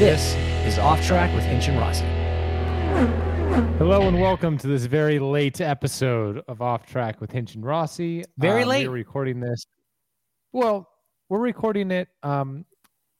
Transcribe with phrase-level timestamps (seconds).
[0.00, 0.34] This
[0.66, 2.06] is Off Track with Hinch and Rossi.
[3.76, 8.24] Hello and welcome to this very late episode of Off Track with Hinch and Rossi.
[8.38, 8.88] Very Um, late?
[8.88, 9.62] We're recording this.
[10.54, 10.88] Well,
[11.28, 12.64] we're recording it um,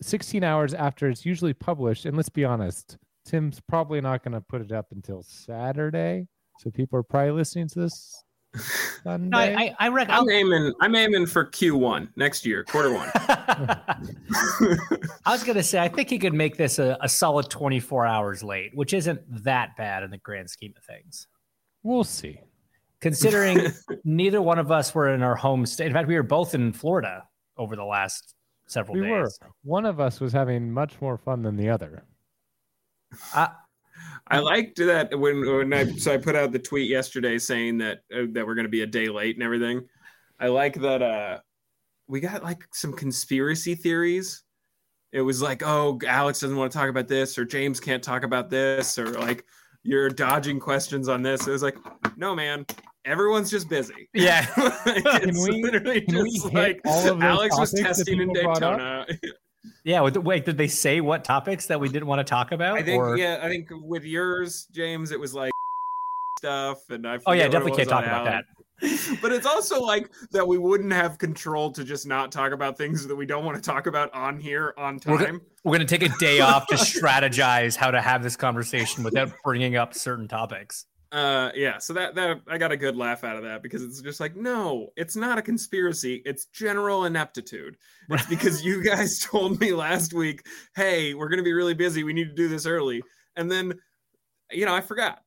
[0.01, 2.07] 16 hours after it's usually published.
[2.07, 2.97] And let's be honest,
[3.27, 6.29] Tim's probably not going to put it up until Saturday.
[6.61, 8.25] So people are probably listening to this.
[9.07, 10.13] No, I, I, I reckon.
[10.15, 10.75] I'm aiming.
[10.81, 13.09] I'm aiming for Q1 next year, quarter one.
[13.17, 13.97] I
[15.29, 18.73] was gonna say I think he could make this a, a solid 24 hours late,
[18.75, 21.27] which isn't that bad in the grand scheme of things.
[21.83, 22.41] we'll see.
[23.01, 23.69] Considering
[24.05, 25.87] neither one of us were in our home state.
[25.87, 27.25] In fact, we were both in Florida
[27.57, 28.35] over the last
[28.67, 29.11] several We days.
[29.11, 29.31] were.
[29.63, 32.05] One of us was having much more fun than the other.
[33.35, 33.49] I
[34.39, 38.27] liked that when when I so I put out the tweet yesterday saying that uh,
[38.33, 39.83] that we're going to be a day late and everything.
[40.39, 41.39] I like that uh
[42.07, 44.43] we got like some conspiracy theories.
[45.13, 48.23] It was like, oh, Alex doesn't want to talk about this, or James can't talk
[48.23, 49.45] about this, or like
[49.83, 51.47] you're dodging questions on this.
[51.47, 51.77] It was like,
[52.17, 52.67] no, man,
[53.05, 54.09] everyone's just busy.
[54.15, 54.47] Yeah.
[54.87, 58.45] it's we- literally can we just hit like all of Alex was testing in people
[58.45, 59.09] brought up?
[59.09, 59.19] Daytona.
[59.85, 60.01] Yeah.
[60.01, 62.77] with- Wait, did they say what topics that we didn't want to talk about?
[62.79, 65.53] I think or- yeah, I think with yours, James, it was like
[66.39, 68.45] stuff, and I Oh yeah, forget what it definitely can't talk about that.
[69.21, 73.07] But it's also like that we wouldn't have control to just not talk about things
[73.07, 75.41] that we don't want to talk about on here on We're go- time.
[75.65, 79.77] We're gonna take a day off to strategize how to have this conversation without bringing
[79.77, 80.87] up certain topics.
[81.13, 84.01] Uh, yeah, so that that I got a good laugh out of that because it's
[84.01, 86.23] just like, no, it's not a conspiracy.
[86.25, 87.77] It's general ineptitude.
[88.11, 92.05] It's because you guys told me last week, hey, we're gonna be really busy.
[92.05, 93.03] We need to do this early,
[93.35, 93.75] and then,
[94.53, 95.23] you know, I forgot.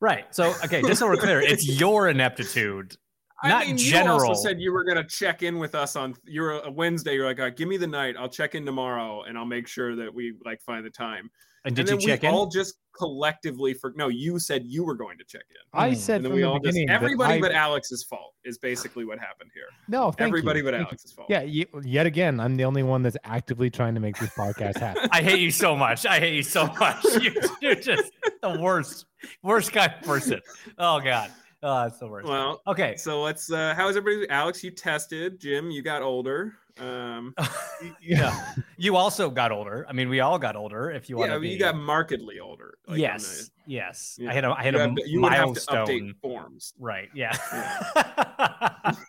[0.00, 0.24] Right.
[0.34, 2.96] So, okay, just so we're clear, it's your ineptitude,
[3.44, 4.18] not I mean, general.
[4.18, 7.14] You also said you were gonna check in with us on you're a Wednesday.
[7.14, 8.16] You're like, "All right, give me the night.
[8.18, 11.30] I'll check in tomorrow, and I'll make sure that we like find the time.
[11.64, 12.34] And did and you then check we in?
[12.34, 14.08] all just collectively for no.
[14.08, 15.96] You said you were going to check in, I Mm.
[15.96, 16.86] said and then from we the all just beginning.
[16.88, 19.64] that everybody I- but Alex's fault is basically what happened here.
[19.88, 20.86] no, thank you, everybody but thank you.
[20.88, 21.28] Alex's fault.
[21.30, 24.78] Yeah, ye- yet again, I'm the only one that's actively trying to make this podcast
[24.78, 25.08] happen.
[25.12, 26.04] I hate you so much.
[26.06, 27.04] I hate you so much.
[27.22, 28.10] You, you're just
[28.42, 29.06] the worst,
[29.42, 30.40] worst kind of person.
[30.78, 31.30] Oh God.
[31.64, 32.26] Oh, that's the worst.
[32.26, 32.96] Well, okay.
[32.96, 33.50] so let's.
[33.52, 34.28] uh How is everybody?
[34.28, 35.38] Alex, you tested.
[35.38, 36.54] Jim, you got older.
[36.78, 37.34] Um,
[38.00, 38.54] yeah.
[38.78, 39.86] You also got older.
[39.88, 40.90] I mean, we all got older.
[40.90, 41.50] If you want yeah, to be.
[41.50, 42.78] you got markedly older.
[42.88, 43.50] like, on yes.
[43.64, 44.16] Yes.
[44.20, 44.30] Yeah.
[44.30, 44.50] I had a.
[44.50, 45.86] I had you a have- you would have to milestone.
[45.86, 46.74] update forms.
[46.80, 47.08] Right.
[47.14, 47.36] Yeah.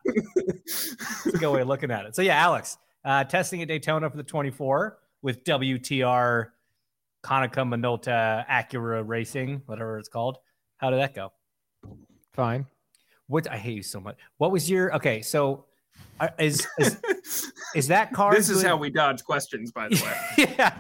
[0.06, 2.16] That's a good way of looking at it.
[2.16, 6.50] So yeah, Alex, uh, testing at Daytona for the 24 with WTR,
[7.24, 10.38] Konica Minolta Acura Racing, whatever it's called.
[10.78, 11.32] How did that go?
[12.34, 12.68] Fine.
[13.28, 14.18] What I hate you so much.
[14.38, 15.22] What was your okay?
[15.24, 15.66] So
[16.40, 16.98] is is
[17.76, 18.34] is that car?
[18.34, 20.56] this is good- how we dodge questions, by the way.
[20.58, 20.78] yeah.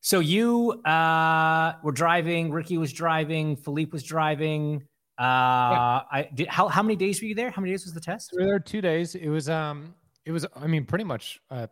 [0.00, 2.50] so you uh were driving.
[2.50, 3.56] Ricky was driving.
[3.56, 4.82] Filipe was driving.
[5.18, 6.46] Uh, I did.
[6.48, 7.50] How how many days were you there?
[7.50, 8.32] How many days was the test?
[8.36, 9.14] We were there two days.
[9.14, 9.94] It was um,
[10.24, 11.68] it was I mean pretty much a,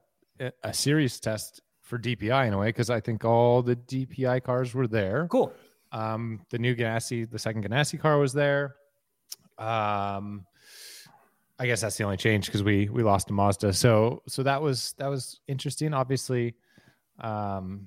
[0.63, 4.75] a serious test for DPI in a way because I think all the DPI cars
[4.75, 5.29] were there.
[5.31, 5.53] Cool.
[5.93, 8.75] Um, the new Ganassi, the second Ganassi car was there.
[9.59, 10.45] Um,
[11.59, 13.73] I guess that's the only change because we we lost to Mazda.
[13.73, 15.95] So so that was that was interesting.
[15.95, 16.55] Obviously,
[17.21, 17.87] um,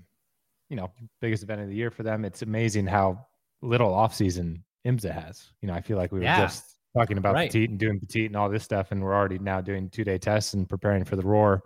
[0.69, 2.25] you know, biggest event of the year for them.
[2.25, 3.27] It's amazing how
[3.62, 5.51] little off season IMSA has.
[5.62, 6.42] You know, I feel like we were Yeah.
[6.42, 7.51] just talking about Right.
[7.51, 10.18] Petit and doing Petit and all this stuff, and we're already now doing two day
[10.18, 11.63] tests and preparing for the roar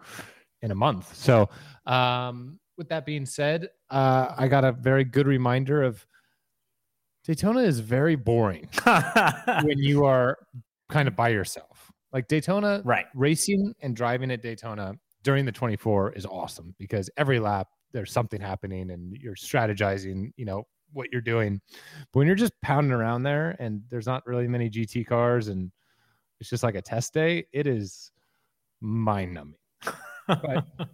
[0.62, 1.16] in a month.
[1.16, 1.50] So,
[1.86, 6.06] um, with that being said, uh, I got a very good reminder of
[7.26, 8.68] Daytona is very boring
[9.64, 10.38] when you are
[10.90, 11.73] kind of by yourself.
[12.14, 13.06] Like Daytona, right.
[13.16, 14.94] racing and driving at Daytona
[15.24, 20.46] during the 24 is awesome because every lap there's something happening and you're strategizing, you
[20.46, 21.60] know, what you're doing.
[22.12, 25.72] But when you're just pounding around there and there's not really many GT cars and
[26.40, 28.12] it's just like a test day, it is
[28.82, 29.56] mind numbing.
[30.28, 30.66] But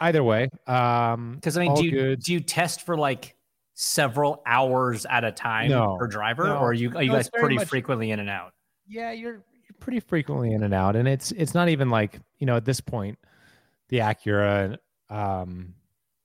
[0.00, 2.20] either way, um, Because I mean, do you good.
[2.20, 3.36] do you test for like
[3.74, 6.56] several hours at a time No, per driver, no.
[6.56, 8.52] or are you are you No, guys pretty much- frequently in and out?
[8.86, 12.46] yeah, you're you're pretty frequently in and out, and it's it's not even like you
[12.46, 13.18] know at this point,
[13.88, 14.76] the Acura
[15.10, 15.74] um,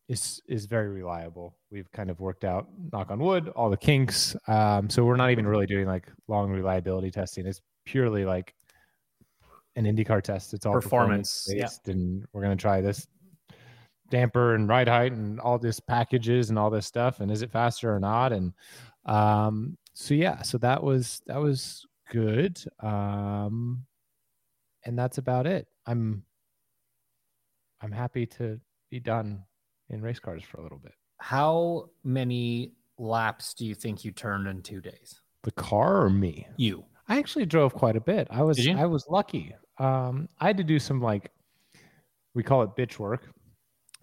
[0.07, 1.55] is is very reliable.
[1.71, 4.35] We've kind of worked out, knock on wood, all the kinks.
[4.47, 7.45] Um, so we're not even really doing like long reliability testing.
[7.45, 8.55] It's purely like
[9.75, 10.53] an IndyCar test.
[10.53, 11.63] It's all Performance, performance yeah.
[11.63, 13.07] based, and we're gonna try this
[14.09, 17.51] damper and ride height and all this packages and all this stuff and is it
[17.51, 18.53] faster or not and
[19.05, 23.85] um so yeah so that was that was good um
[24.85, 26.23] and that's about it i'm
[27.81, 28.59] i'm happy to
[28.89, 29.43] be done
[29.89, 34.47] in race cars for a little bit How many laps do you think you turned
[34.47, 35.21] in two days?
[35.43, 36.83] the car or me You.
[37.07, 40.63] i actually drove quite a bit i was i was lucky um i had to
[40.63, 41.31] do some like
[42.35, 43.29] we call it bitch work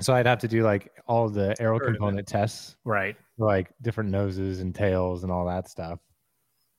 [0.01, 1.99] so i'd have to do like all the aero Heard of it.
[1.99, 3.17] component tests Right.
[3.39, 5.99] like different noses and tails and all that stuff.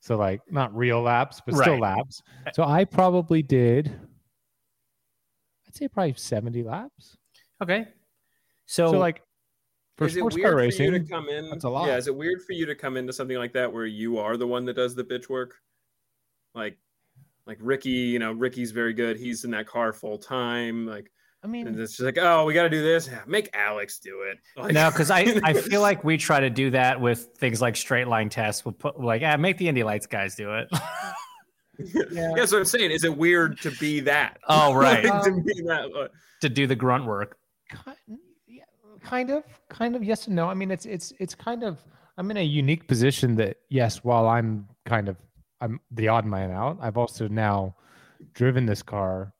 [0.08, 2.22] So like not real laps, but still laps.
[2.46, 3.88] Uh, so I probably did
[5.66, 7.18] I'd say probably 70 laps.
[7.62, 7.88] Okay.
[8.64, 9.20] So, So, like
[9.98, 11.50] for is it sports weird car for racing, you to come in?
[11.50, 11.88] that's a lot.
[11.88, 14.38] Yeah, is it weird for you to come into something like that where you are
[14.38, 15.56] the one that does the bitch work?
[16.54, 16.78] Like,
[17.46, 19.18] like Ricky, you know, Ricky's very good.
[19.18, 20.86] He's in that car full time.
[20.86, 21.12] Like,
[21.42, 23.08] I mean and it's just like, oh, we got to do this.
[23.26, 24.38] Make Alex do it.
[24.56, 27.76] Like, no, because I, I feel like we try to do that with things like
[27.76, 28.64] straight line tests.
[28.64, 30.68] We'll put like, ah, make the Indy Lights guys do it.
[32.10, 32.32] yeah.
[32.34, 32.90] That's what I'm saying.
[32.90, 34.38] Is it weird to be that?
[34.48, 35.04] oh, right.
[35.04, 35.90] Like, to be that.
[35.96, 36.08] uh,
[36.40, 37.38] to do the grunt work.
[37.70, 38.62] ki-
[39.00, 40.48] kind of kind of yes and no.
[40.48, 41.84] I mean it's it's it's kind of
[42.16, 45.16] I'm in a unique position that yes, while I'm kind of
[45.60, 47.76] I'm the odd man out, I've also now
[48.34, 49.32] driven this car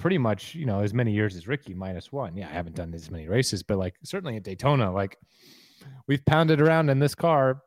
[0.00, 2.36] pretty much, you know, as many years as Ricky minus one.
[2.36, 5.16] Yeah, I haven't done as many races, but like certainly at Daytona, like
[6.08, 7.62] we've pounded around in this car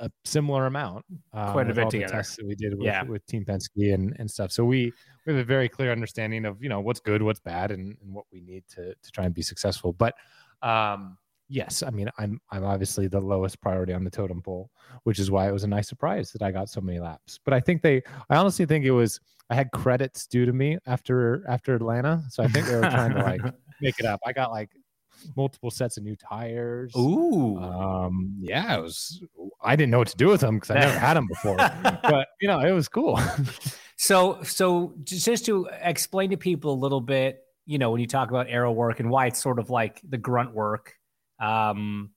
[0.00, 1.04] a similar amount.
[1.32, 2.12] um, Quite a bit together.
[2.14, 3.04] tests that we did with, Yeah.
[3.04, 4.50] with Team Penske and, and stuff.
[4.50, 4.92] So we
[5.24, 8.12] we have a very clear understanding of you know what's good, what's bad, and, and
[8.12, 9.92] what we need to to try and be successful.
[9.92, 10.14] But
[10.62, 11.16] um,
[11.48, 14.70] yes, I mean I'm I'm obviously the lowest priority on the totem pole,
[15.04, 17.38] which is why it was a nice surprise that I got so many laps.
[17.44, 19.20] But I think they, I honestly think it was
[19.50, 23.12] I had credits due to me after after Atlanta, so I think they were trying
[23.14, 23.40] to like
[23.80, 24.20] make it up.
[24.26, 24.70] I got like
[25.36, 26.94] multiple sets of new tires.
[26.96, 27.58] Ooh.
[27.58, 29.22] Um, yeah, it was.
[29.62, 31.56] I didn't know what to do with them because I never had them before.
[31.82, 33.18] but you know, it was cool.
[33.96, 38.28] So, so just to explain to people a little bit, you know, when you talk
[38.30, 40.94] about aero work and why it's sort of like the grunt work,
[41.40, 42.10] um,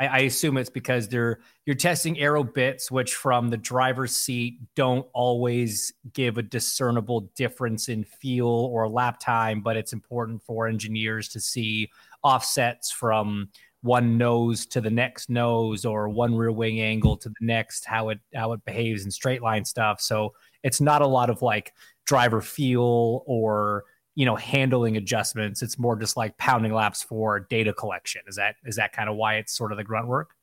[0.00, 4.58] I, I assume it's because they're you're testing aero bits, which from the driver's seat
[4.74, 10.66] don't always give a discernible difference in feel or lap time, but it's important for
[10.66, 11.90] engineers to see
[12.22, 13.50] offsets from
[13.82, 18.08] one nose to the next nose or one rear wing angle to the next, how
[18.08, 20.00] it how it behaves in straight line stuff.
[20.00, 21.74] So it's not a lot of like
[22.06, 23.84] driver feel or
[24.20, 28.54] you know handling adjustments it's more just like pounding laps for data collection is that
[28.64, 30.34] is that kind of why it's sort of the grunt work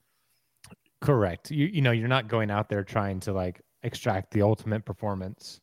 [1.01, 1.51] Correct.
[1.51, 5.62] You you know, you're not going out there trying to like extract the ultimate performance.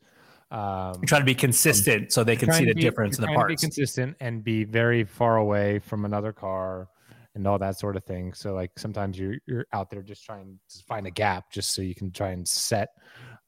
[0.50, 3.30] Um, you try to be consistent so they can see the be- difference in you're
[3.30, 6.88] the trying to parts Be consistent and be very far away from another car
[7.35, 8.33] and all that sort of thing.
[8.33, 11.83] So like sometimes you're you're out there just trying to find a gap just so
[11.83, 12.90] you can try and set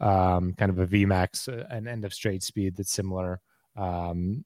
[0.00, 3.40] um, kind of a VMAX, uh, an end of straight speed that's similar
[3.76, 4.44] um,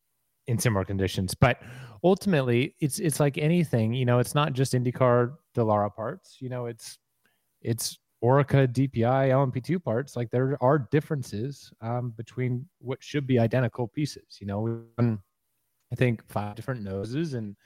[0.50, 1.34] in similar conditions.
[1.34, 1.62] But
[2.04, 3.94] ultimately, it's it's like anything.
[3.94, 6.36] You know, it's not just IndyCar Dallara parts.
[6.40, 6.98] You know, it's
[7.62, 10.16] it's Oreca DPI LMP2 parts.
[10.16, 14.38] Like there are differences um, between what should be identical pieces.
[14.40, 17.56] You know, I think five different noses, and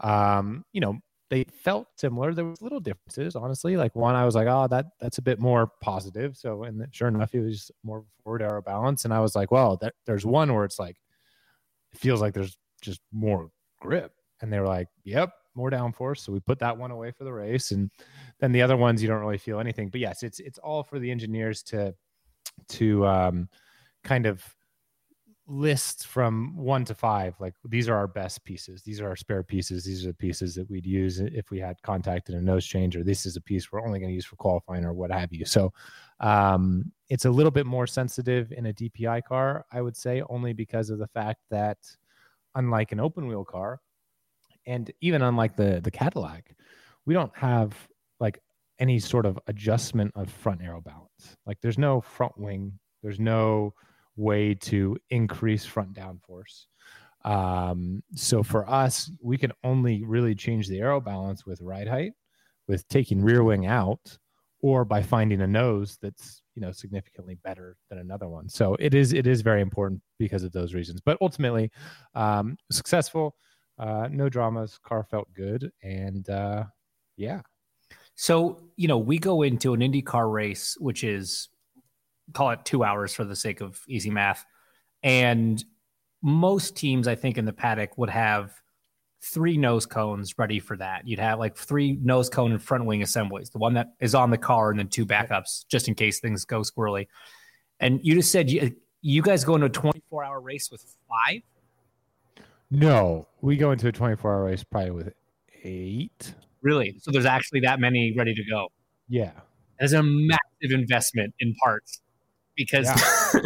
[0.00, 0.98] um, you know
[1.30, 2.34] they felt similar.
[2.34, 3.76] There was little differences, honestly.
[3.76, 6.36] Like one, I was like, oh, that that's a bit more positive.
[6.36, 9.76] So, and sure enough, it was more forward aero balance, and I was like, well,
[9.78, 10.96] that, there's one where it's like
[11.98, 13.50] feels like there's just more
[13.80, 16.18] grip, and they were like, yep, more downforce.
[16.18, 17.90] So we put that one away for the race, and
[18.40, 19.88] then the other ones you don't really feel anything.
[19.88, 21.94] But yes, it's it's all for the engineers to
[22.68, 23.48] to um,
[24.04, 24.44] kind of
[25.48, 28.82] list from one to five like these are our best pieces.
[28.82, 29.84] These are our spare pieces.
[29.84, 32.96] These are the pieces that we'd use if we had contact in a nose change
[32.96, 35.32] or this is a piece we're only going to use for qualifying or what have
[35.32, 35.44] you.
[35.44, 35.72] So
[36.20, 40.52] um, it's a little bit more sensitive in a dpi car i would say only
[40.54, 41.76] because of the fact that
[42.54, 43.80] unlike an open wheel car
[44.66, 46.54] and even unlike the the Cadillac,
[47.04, 47.74] we don't have
[48.20, 48.40] like
[48.78, 51.36] any sort of adjustment of front aero balance.
[51.46, 53.74] Like there's no front wing, there's no
[54.16, 56.66] way to increase front downforce.
[57.24, 62.12] Um, so for us, we can only really change the aero balance with ride height,
[62.68, 64.18] with taking rear wing out,
[64.60, 68.48] or by finding a nose that's you know significantly better than another one.
[68.48, 71.00] So it is it is very important because of those reasons.
[71.04, 71.70] But ultimately,
[72.14, 73.34] um, successful,
[73.78, 74.78] uh, no dramas.
[74.78, 76.64] Car felt good, and uh,
[77.16, 77.40] yeah.
[78.14, 81.48] So you know we go into an IndyCar race, which is
[82.32, 84.44] call it two hours for the sake of easy math,
[85.02, 85.64] and
[86.22, 88.52] most teams, I think, in the paddock would have
[89.22, 91.06] three nose cones ready for that.
[91.06, 94.30] You'd have like three nose cone and front wing assemblies, the one that is on
[94.30, 97.06] the car, and then two backups just in case things go squirrely.
[97.80, 101.42] And you just said you, you guys go into a 24 hour race with five?
[102.70, 105.12] No, we go into a 24 hour race probably with
[105.62, 106.34] eight.
[106.62, 106.96] Really?
[107.00, 108.68] So there's actually that many ready to go.
[109.08, 109.32] Yeah.
[109.78, 112.00] There's a massive investment in parts
[112.56, 112.94] because Yeah.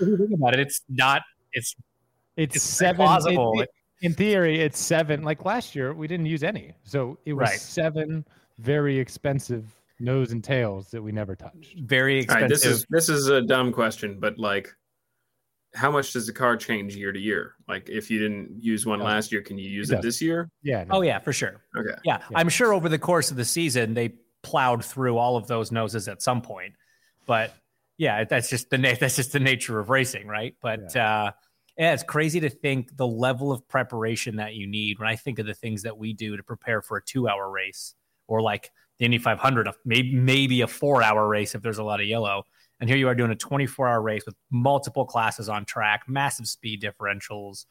[0.00, 1.74] if you think about it, it's not, it's,
[2.36, 2.96] It's, it's seven.
[2.96, 3.60] plausible.
[3.60, 3.66] In,
[4.02, 5.22] in theory, it's seven.
[5.22, 7.60] Like last year, we didn't use any, so it was Right.
[7.60, 8.24] seven
[8.58, 9.64] very expensive
[9.98, 11.78] nose and tails that we never touched.
[11.80, 12.48] very All right, expensive.
[12.50, 14.74] this is this is a dumb question, but like,
[15.74, 17.54] how much does the car change year to year?
[17.68, 20.20] Like, if you didn't use one It last year, can you use It it, this
[20.20, 20.50] year?
[20.62, 20.82] Yeah.
[20.84, 20.96] no.
[20.96, 21.60] oh, yeah, for sure.
[21.76, 21.90] Okay.
[22.04, 22.38] Yeah, Yeah.
[22.38, 26.08] I'm sure over the course of the season they plowed through all of those noses
[26.08, 26.72] at some point.
[27.26, 27.54] But
[28.00, 30.54] yeah, that's just the na- that's just the nature of racing, right?
[30.62, 31.32] But uh,
[31.76, 34.98] yeah, it's crazy to think the level of preparation that you need.
[34.98, 37.94] When I think of the things that we do to prepare for a two-hour race,
[38.26, 42.06] or like the Indy 500, maybe maybe a four-hour race if there's a lot of
[42.06, 42.44] yellow.
[42.80, 46.82] And here you are doing a 24-hour race with multiple classes on track, massive speed
[46.82, 47.66] differentials,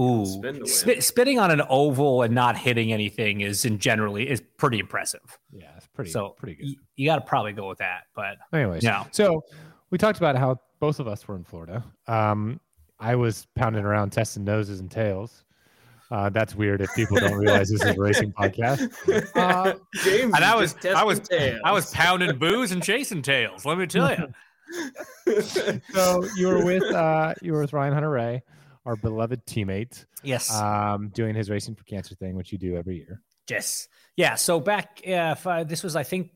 [0.00, 0.66] Ooh, Spin to win.
[0.68, 5.38] Spi- spinning on an oval and not hitting anything is in generally is pretty impressive.
[5.52, 6.66] Yeah, it's pretty so pretty good.
[6.66, 8.02] y- you got to probably go with that.
[8.14, 9.06] But Anyways, Yeah.
[9.10, 9.42] So
[9.90, 11.82] we talked about how both of us were in Florida.
[12.06, 12.60] Um,
[13.00, 15.44] I was pounding around testing noses and tails.
[16.10, 18.90] Uh, that's weird if people don't realize this is a racing podcast.
[19.34, 21.60] Uh, James, And I was- I was- tails.
[21.64, 23.64] I was pounding booze and chasing tails.
[23.64, 24.28] Let me tell you.
[25.92, 28.40] so you were with uh, you were with Ryan Hunter-Reay,
[28.86, 32.96] our beloved teammate, yes, um, doing his racing for cancer thing, which you do every
[32.96, 33.20] year.
[33.48, 34.34] yes, yeah.
[34.34, 36.30] So back, yeah, if, uh, this was I think,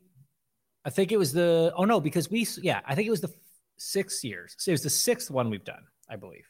[0.84, 3.32] I think it was the oh no because we yeah I think it was the
[3.76, 4.54] six years.
[4.58, 6.46] So it was the sixth one we've done, I believe.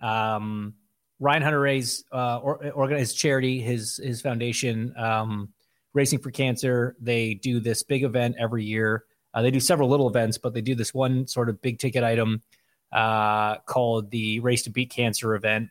[0.00, 0.74] Um,
[1.18, 5.48] Ryan Hunter-Reay's uh, or, his charity, his his foundation, um,
[5.94, 6.96] Racing for Cancer.
[7.00, 9.04] They do this big event every year.
[9.32, 12.04] Uh, they do several little events, but they do this one sort of big ticket
[12.04, 12.42] item
[12.92, 15.70] uh, called the Race to Beat Cancer event,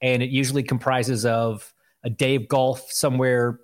[0.00, 1.72] and it usually comprises of
[2.04, 3.60] a day of golf somewhere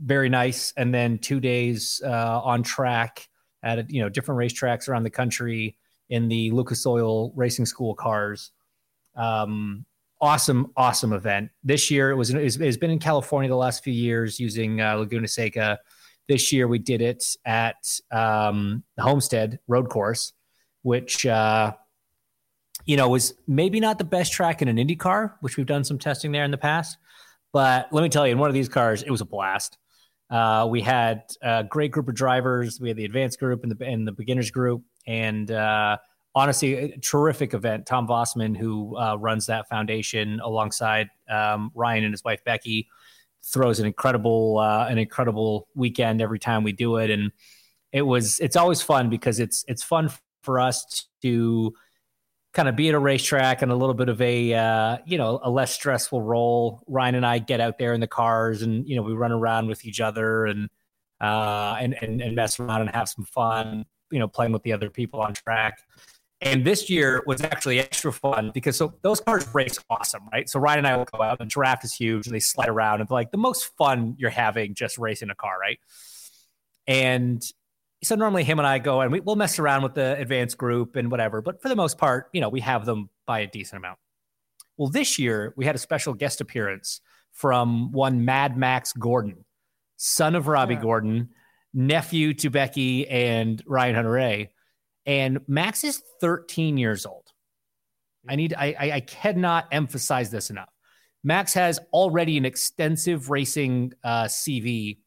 [0.00, 3.28] very nice, and then two days uh, on track
[3.62, 5.76] at you know different racetracks around the country
[6.08, 8.52] in the Lucas Oil Racing School cars.
[9.16, 9.84] Um,
[10.20, 11.50] awesome, awesome event.
[11.62, 15.28] This year it was it's, been in California the last few years using uh, Laguna
[15.28, 15.78] Seca.
[16.28, 17.76] This year we did it at
[18.10, 20.32] um, the Homestead Road Course,
[20.82, 21.72] which uh,
[22.84, 25.84] you know was maybe not the best track in an Indy car, which we've done
[25.84, 26.98] some testing there in the past.
[27.52, 29.78] But let me tell you, in one of these cars, it was a blast.
[30.30, 32.78] Uh, we had a great group of drivers.
[32.78, 35.96] We had the advanced group and the and the beginners group, and uh,
[36.38, 37.84] honestly, a terrific event.
[37.84, 42.88] Tom Vossman, who uh, runs that foundation alongside um, Ryan and his wife Becky,
[43.44, 47.32] throws an incredible uh, an incredible weekend every time we do it, and
[47.92, 50.10] it was it's always fun because it's it's fun
[50.42, 51.74] for us to
[52.54, 55.40] kind of be at a racetrack and a little bit of a uh, you know
[55.42, 56.82] a less stressful role.
[56.86, 59.66] Ryan and I get out there in the cars and you know we run around
[59.66, 60.68] with each other and
[61.20, 63.84] uh, and, and and mess around and have some fun.
[64.10, 65.80] You know, playing with the other people on track.
[66.40, 70.48] And this year was actually extra fun because so those cars race awesome, right?
[70.48, 71.40] So Ryan and I will go out.
[71.40, 74.30] And the draft is huge, and they slide around, and like the most fun you're
[74.30, 75.78] having just racing a car, right?
[76.86, 77.42] And
[78.02, 80.96] so normally him and I go and we, we'll mess around with the advanced group
[80.96, 83.78] and whatever, but for the most part, you know, we have them by a decent
[83.78, 83.98] amount.
[84.76, 87.00] Well, this year we had a special guest appearance
[87.32, 89.44] from one Mad Max Gordon,
[89.96, 90.82] son of Robby yeah.
[90.82, 91.30] Gordon,
[91.74, 94.50] nephew to Becky and Ryan Hunter-Reay.
[95.08, 97.24] And Max is 13 years old.
[98.28, 100.68] I need I, I, I cannot emphasize this enough.
[101.24, 104.98] Max has already an extensive racing uh, CV,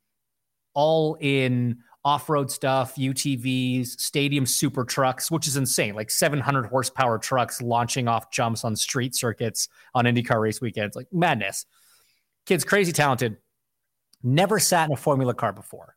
[0.74, 5.94] all in off-road stuff, UTVs, stadium super trucks, which is insane.
[5.94, 11.08] Like 700 horsepower trucks launching off jumps on street circuits on IndyCar race weekends, like
[11.14, 11.68] madness.
[12.48, 13.38] Kid's crazy talented.
[14.24, 15.96] Never sat in a Formula car before.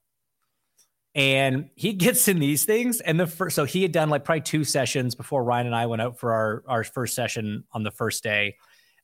[1.14, 3.00] And he gets in these things.
[3.00, 5.86] And the first, so he had done like probably two sessions before Ryan and I
[5.86, 8.56] went out for our, our first session on the first day.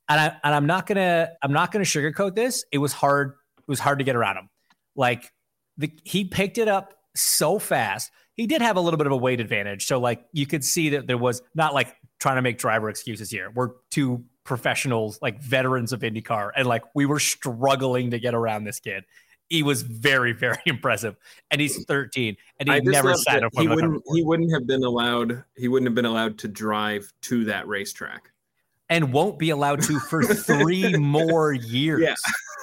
[0.08, 2.64] And I and I'm not gonna I'm not gonna sugarcoat this.
[2.72, 3.34] It was hard.
[3.58, 4.48] It was hard to get around him.
[4.96, 5.32] Like
[5.76, 8.10] the, he picked it up so fast.
[8.34, 9.86] He did have a little bit of a weight advantage.
[9.86, 13.30] So, like, you could see that there was not like trying to make driver excuses
[13.30, 13.50] here.
[13.54, 18.64] We're two professionals, like veterans of IndyCar, and like we were struggling to get around
[18.64, 19.04] this kid.
[19.50, 21.16] He was very, very impressive,
[21.50, 23.52] and he's 13, and he never sat up.
[23.54, 24.02] He wouldn't.
[24.14, 25.44] He wouldn't have been allowed.
[25.56, 28.30] He wouldn't have been allowed to drive to that racetrack,
[28.88, 32.00] and won't be allowed to for three more years.
[32.00, 32.14] Yeah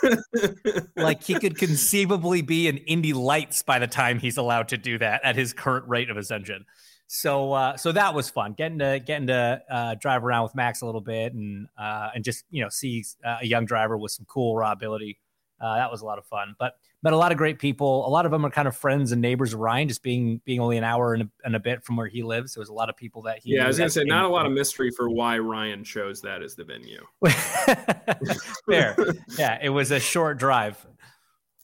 [0.96, 4.98] like he could conceivably be in Indy Lights by the time he's allowed to do
[4.98, 6.66] that at his current rate of ascension.
[7.08, 10.82] So uh, so that was fun getting to getting to uh, drive around with Max
[10.82, 14.12] a little bit and uh, and just you know see uh, a young driver with
[14.12, 15.18] some cool raw ability.
[15.60, 16.56] Uh, that was a lot of fun.
[16.60, 18.08] But met a lot of great people.
[18.08, 20.60] A lot of them are kind of friends and neighbors of Ryan, just being being
[20.60, 22.54] only an hour and a, and a bit from where he lives.
[22.54, 23.56] There was a lot of people that he.
[23.56, 26.42] Yeah, I was gonna say not a lot of mystery for why Ryan chose that
[26.42, 27.04] as the venue.
[28.70, 28.96] Fair,
[29.38, 30.86] yeah, it was a short drive.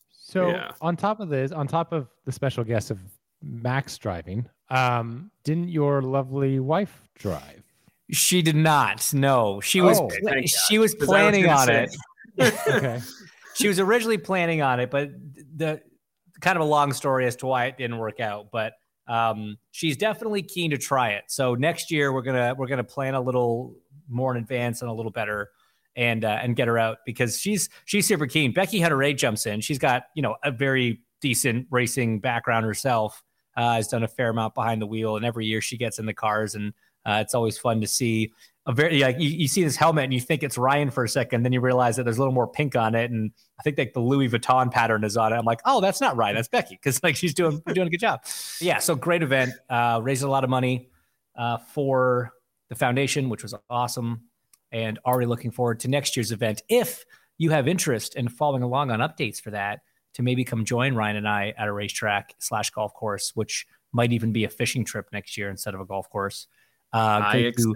[0.10, 0.72] So yeah.
[0.82, 3.00] on top of this, on top of the special guest of
[3.42, 7.62] Max driving, um, didn't your lovely wife drive?
[8.12, 9.14] She did not.
[9.14, 10.00] No, she was.
[10.00, 10.10] Oh,
[10.46, 11.88] she was planning was on say.
[12.38, 12.54] it.
[12.68, 13.02] okay
[13.54, 15.12] she was originally planning on it, but
[15.56, 15.82] the
[16.42, 18.48] kind of a long story as to why it didn't work out.
[18.52, 18.74] But
[19.08, 21.26] um, she's definitely keen to try it.
[21.28, 23.76] So next year we're gonna we're gonna plan a little
[24.10, 25.52] more in advance and a little better
[25.96, 28.54] and uh, and get her out because she's she's super keen.
[28.54, 29.62] Becky Hunter-Reay jumps in.
[29.62, 33.24] She's got you know a very decent racing background herself.
[33.56, 36.08] Uh, has done a fair amount behind the wheel, and every year she gets in
[36.08, 36.74] the cars, and
[37.06, 38.32] uh, it's always fun to see
[38.66, 41.10] a very like you, you, see this helmet and you think it's Ryan for a
[41.10, 43.78] second, then you realize that there's a little more pink on it, and I think
[43.78, 45.36] like the Louis Vuitton pattern is on it.
[45.36, 48.00] I'm like, oh, that's not Ryan, that's Becky, because like she's doing doing a good
[48.00, 48.22] job.
[48.62, 50.90] Yeah, so great event, uh, raised a lot of money
[51.36, 52.32] uh, for
[52.70, 54.22] the foundation, which was awesome,
[54.72, 56.64] and already looking forward to next year's event.
[56.70, 57.04] If
[57.38, 59.82] you have interest in following along on updates for that,
[60.14, 64.14] to maybe come join Ryan and I at a racetrack slash golf course, which might
[64.14, 66.48] even be a fishing trip next year instead of a golf course.
[66.92, 67.74] Uh, go to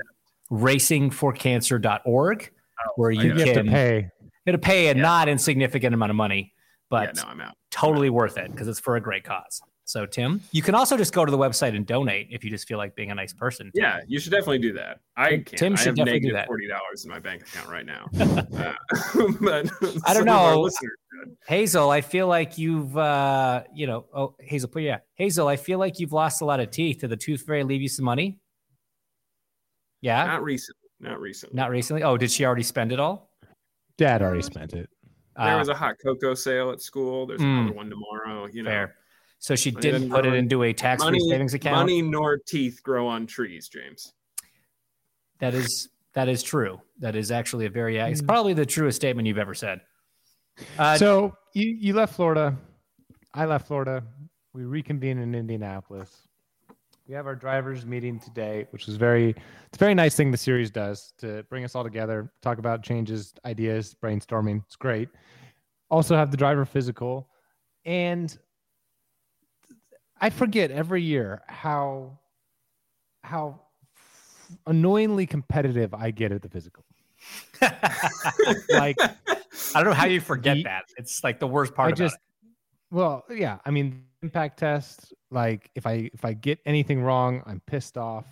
[0.51, 4.09] racingforcancer.org, oh, where you can to pay.
[4.45, 5.01] You to pay a yeah.
[5.01, 6.53] not insignificant amount of money,
[6.89, 7.55] but yeah, no, I'm out.
[7.69, 8.17] totally I'm out.
[8.17, 9.61] worth it because it's for a great cause.
[9.87, 12.67] So, Tim, you can also just go to the website and donate if you just
[12.67, 13.67] feel like being a nice person.
[13.67, 13.83] Tim.
[13.83, 14.99] Yeah, you should definitely do that.
[15.15, 15.47] I can't.
[15.47, 16.45] Tim should definitely do that.
[16.45, 18.09] Forty dollars in my bank account right now.
[18.19, 18.73] uh,
[19.39, 19.71] but
[20.05, 20.69] I don't know.
[21.47, 25.99] Hazel, I feel like you've, uh, you know, oh Hazel, yeah, Hazel, I feel like
[25.99, 26.99] you've lost a lot of teeth.
[26.99, 28.39] Did the tooth fairy leave you some money?
[30.01, 30.25] Yeah.
[30.25, 30.89] Not recently.
[30.99, 31.55] Not recently.
[31.55, 32.03] Not recently.
[32.03, 33.31] Oh, did she already spend it all?
[33.97, 34.89] Dad already spent it.
[35.35, 37.27] There uh, was a hot cocoa sale at school.
[37.27, 38.47] There's mm, another one tomorrow.
[38.51, 38.69] You know.
[38.69, 38.95] Fair.
[39.39, 41.75] So she didn't put it into a tax-free savings account.
[41.75, 44.13] Money nor teeth grow on trees, James.
[45.39, 46.81] That is that is true.
[46.99, 47.97] That is actually a very.
[47.97, 48.25] It's hmm.
[48.25, 49.81] probably the truest statement you've ever said.
[50.79, 52.57] Uh, so you you left Florida.
[53.33, 54.03] I left Florida.
[54.53, 56.26] We reconvene in Indianapolis.
[57.07, 60.37] We have our drivers meeting today, which is very it's a very nice thing the
[60.37, 64.61] series does to bring us all together, talk about changes, ideas, brainstorming.
[64.65, 65.07] It's great.
[65.89, 67.29] Also have the driver physical.
[67.85, 68.37] And
[70.19, 72.19] I forget every year how
[73.23, 73.61] how
[74.65, 76.83] annoyingly competitive I get at the physical.
[78.69, 80.83] like I don't know how you forget The- that.
[80.97, 82.21] It's like the worst part I just it.
[82.91, 83.59] well, yeah.
[83.65, 85.13] I mean, impact test.
[85.31, 88.25] Like, if I if I get anything wrong, I'm pissed off.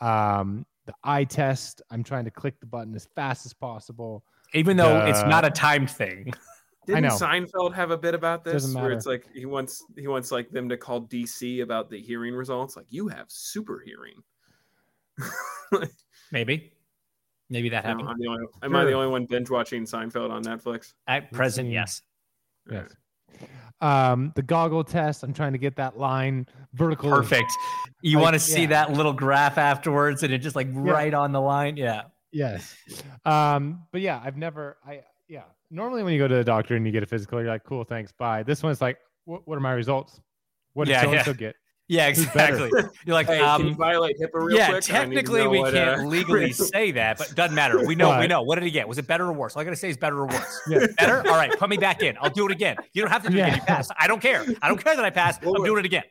[0.00, 1.80] Um, the eye test.
[1.90, 4.24] I'm trying to click the button as fast as possible.
[4.52, 6.32] Even though it's not a timed thing.
[6.86, 7.04] Didn't.
[7.04, 10.68] Seinfeld have a bit about this where it's like he wants he wants like them
[10.68, 12.76] to call DC about the hearing results?
[12.76, 14.22] Like you have super hearing.
[16.32, 16.72] Maybe.
[17.48, 18.08] Maybe that No, happened.
[18.08, 20.92] I'm the only, am I the only one binge watching Seinfeld on Netflix?
[21.06, 22.02] At present, seen- yes.
[22.70, 22.92] Yes.
[23.84, 25.22] Um, the goggle test.
[25.22, 27.10] I'm trying to get that line vertical.
[27.10, 27.52] Perfect.
[28.02, 28.68] You Like, want to see yeah.
[28.68, 31.76] that little graph afterwards and it just like right on the line?
[31.76, 32.02] Yeah.
[32.32, 32.74] Yes.
[33.24, 34.78] Um, but yeah, I've never.
[34.86, 35.42] I yeah.
[35.70, 37.84] Normally, when you go to the doctor and you get a physical, you're like, "Cool,
[37.84, 40.20] thanks, bye." This one's like, "What, what are my results?
[40.72, 41.22] What did Yeah, so yeah.
[41.22, 41.54] so get?"
[41.86, 42.70] Yeah, exactly.
[43.04, 44.76] You're like, Hey, can you um, violate HIPAA real yeah, quick?
[44.76, 47.84] I technically we what, can't uh, legally say that, but doesn't matter.
[47.86, 48.42] We know, we know.
[48.42, 48.88] What did he get?
[48.88, 49.54] Was it better or worse?
[49.54, 50.60] All I gotta say is better or worse.
[50.68, 50.86] Yeah.
[50.98, 51.18] Better?
[51.28, 52.16] All right, put me back in.
[52.20, 52.76] I'll do it again.
[52.94, 53.54] You don't have to do it again.
[53.56, 53.64] You Yeah.
[53.76, 53.92] passed.
[53.98, 54.44] I don't care.
[54.62, 55.42] I don't care that I passed.
[55.42, 56.04] What I'm was- doing it again.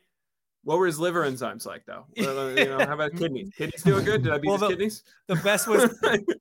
[0.66, 2.06] What were his liver enzymes like though?
[2.16, 3.50] Well, you know, how about kidneys?
[3.58, 4.24] Kidneys doing good?
[4.24, 5.04] Did I beat Well, his the- kidneys?
[5.28, 5.90] The best was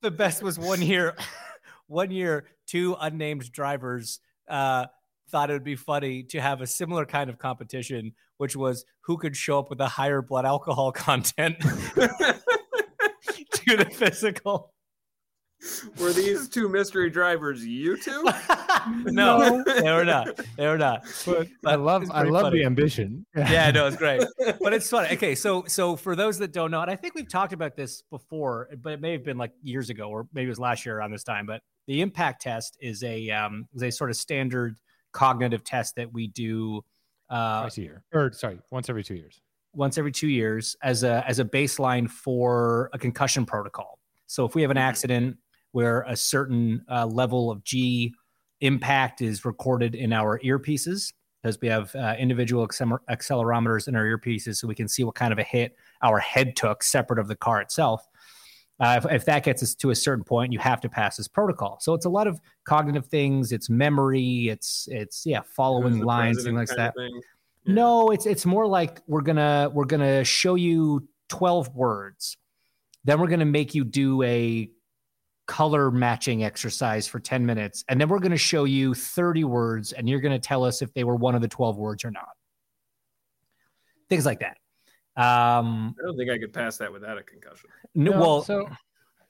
[0.01, 1.15] the best was one year,
[1.87, 4.85] one year, two unnamed drivers uh,
[5.33, 9.17] thought it would be funny to have a similar kind of competition, which was who
[9.17, 11.67] could show up with a higher blood alcohol content to
[13.75, 14.69] the physical.
[15.99, 18.23] Were these two mystery drivers you two?
[19.05, 20.39] no, they were not.
[20.55, 21.03] They were not.
[21.25, 22.59] But I love I love funny.
[22.59, 23.25] the ambition.
[23.35, 24.21] Yeah, no, it's great,
[24.61, 25.13] but it's funny.
[25.13, 28.03] Okay, so so for those that don't know, and I think we've talked about this
[28.11, 30.97] before, but it may have been like years ago, or maybe it was last year
[30.97, 31.47] around this time.
[31.47, 34.75] But the impact test is a um, is a sort of standard
[35.13, 36.81] cognitive test that we do
[37.29, 39.41] uh, Twice a year, or sorry, once every two years.
[39.73, 43.99] once every two years as a as a baseline for a concussion protocol.
[44.27, 45.37] So if we have an accident
[45.71, 48.13] where a certain uh, level of G
[48.61, 54.05] impact is recorded in our earpieces, because we have uh, individual accel- accelerometers in our
[54.05, 57.27] earpieces, so we can see what kind of a hit our head took, separate of
[57.27, 58.07] the car itself.
[58.83, 61.27] Uh, if, if that gets us to a certain point, you have to pass this
[61.29, 61.77] protocol.
[61.79, 63.53] So it's a lot of cognitive things.
[63.53, 64.49] It's memory.
[64.49, 66.93] It's it's yeah, following lines, things like that.
[66.93, 67.21] thing?
[67.63, 67.73] Yeah.
[67.75, 72.35] No, it's it's more like we're gonna we're gonna show you twelve words,
[73.05, 74.69] then we're gonna make you do a
[75.45, 80.09] color matching exercise for ten minutes, and then we're gonna show you thirty words, and
[80.09, 82.35] you're gonna tell us if they were one of the twelve words or not.
[84.09, 84.57] Things like that.
[85.15, 87.69] Um, I don't think I could pass that without a concussion.
[87.93, 88.67] No, well, so,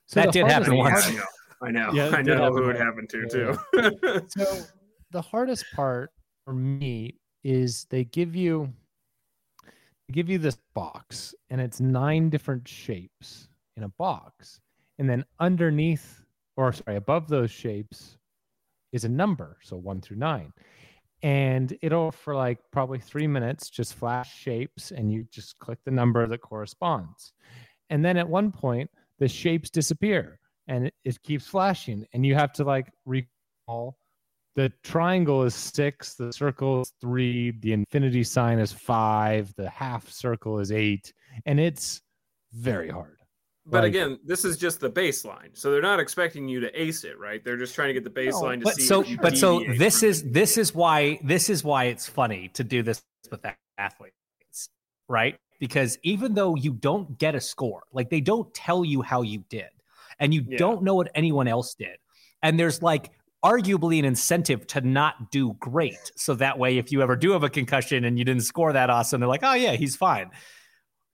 [0.05, 1.03] so that did happen once.
[1.11, 1.25] part- I know.
[1.61, 1.93] I know.
[1.93, 3.19] Yeah, I know happen who it happened to
[3.73, 3.91] Yeah.
[3.91, 4.21] too.
[4.29, 4.63] So
[5.11, 6.11] the hardest part
[6.45, 8.71] for me is they give you
[10.07, 14.59] they give you this box and it's nine different shapes in a box.
[14.99, 16.23] And then underneath
[16.57, 18.17] or sorry, above those shapes
[18.91, 20.51] is a number, so 1 through 9.
[21.23, 25.91] And it'll for like probably 3 minutes just flash shapes and you just click the
[25.91, 27.33] number that corresponds.
[27.89, 32.35] And then at one point the shapes disappear and it, it keeps flashing and you
[32.35, 33.97] have to like recall
[34.55, 40.09] the triangle is six, the circle is three, the infinity sign is five, the half
[40.09, 41.11] circle is eight,
[41.45, 42.01] and it's
[42.51, 43.17] very hard.
[43.65, 47.05] But Like- again, this is just the baseline, so they're not expecting you to ace
[47.05, 47.41] it, right?
[47.43, 48.83] They're just trying to get the baseline to but see.
[48.83, 50.33] so if you but so this is it.
[50.33, 53.45] this is why this is why it's funny to do this with
[53.77, 54.69] athletes
[55.09, 59.21] right because even though you don't get a score like they don't tell you how
[59.21, 59.69] you did
[60.19, 60.57] and you Yeah.
[60.57, 61.97] don't know what anyone else did
[62.41, 63.11] and there's like
[63.43, 67.43] arguably an incentive to not do great so that way if you ever do have
[67.43, 70.29] a concussion and you didn't score that awesome they're like oh yeah he's fine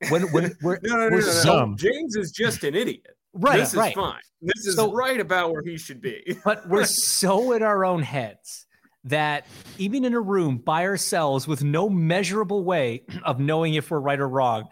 [0.10, 1.32] when when we're No, no, no, we're no, no.
[1.32, 1.78] so- dumb.
[1.78, 3.06] James is just an idiot.
[3.34, 4.22] right This is right fine.
[4.42, 6.38] This is So- right about where he should be.
[6.46, 8.66] but we're so in our own heads
[9.06, 9.46] that
[9.78, 14.20] even in a room by ourselves with no measurable way of knowing if we're right
[14.20, 14.68] or wrong,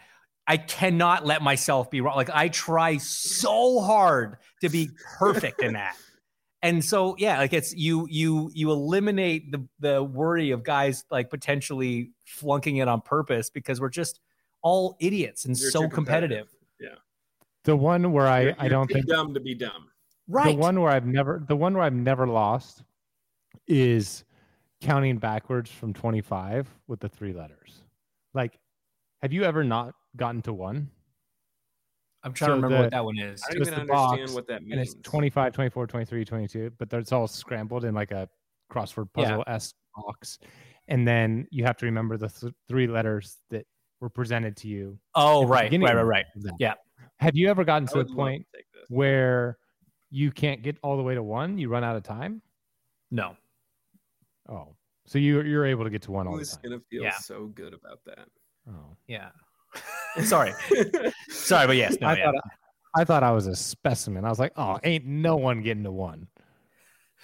[0.45, 2.15] I cannot let myself be wrong.
[2.15, 5.95] Like I try so hard to be perfect in that.
[6.61, 11.29] And so yeah, like it's you you you eliminate the the worry of guys like
[11.29, 14.19] potentially flunking it on purpose because we're just
[14.63, 16.47] all idiots and You're so too competitive.
[16.79, 16.95] Yeah.
[17.63, 19.89] The one where I, You're- I don't too think dumb to be dumb.
[20.27, 20.53] Right.
[20.55, 22.83] the one where I've never the one where I've never lost
[23.67, 24.23] is
[24.81, 27.81] counting backwards from 25 with the three letters.
[28.33, 28.59] Like,
[29.21, 30.89] have you ever not gotten to one?
[32.23, 33.41] I'm trying So to remember the- what that one is.
[33.43, 33.87] I So don't even understand
[34.21, 35.05] box, what that And it's means.
[35.05, 38.27] 25, 24, 23, 22, but it's all scrambled in like a
[38.71, 39.23] crossword Yeah.
[39.29, 40.39] puzzle s box.
[40.89, 43.65] And then you have to remember the th- three letters that
[43.99, 44.97] were presented to you.
[45.15, 46.25] Oh, right, right, right, right.
[46.35, 46.51] of.
[46.59, 46.73] Yeah.
[47.19, 49.57] Have you ever gotten to the point to where
[50.11, 51.57] you can't get all the way to one?
[51.57, 52.41] You run out of time?
[53.09, 53.35] No.
[54.49, 56.61] Oh, so you you're able to get to one all the Who's time.
[56.63, 57.17] gonna feel Yeah.
[57.17, 58.27] so good about that?
[58.69, 59.29] Oh, Yeah.
[60.23, 60.53] Sorry.
[61.29, 61.97] Sorry, but yes.
[61.99, 62.25] No, I yeah.
[62.25, 62.35] thought
[62.95, 64.25] I, I thought I was a specimen.
[64.25, 66.27] I was like, oh, ain't no one getting to one.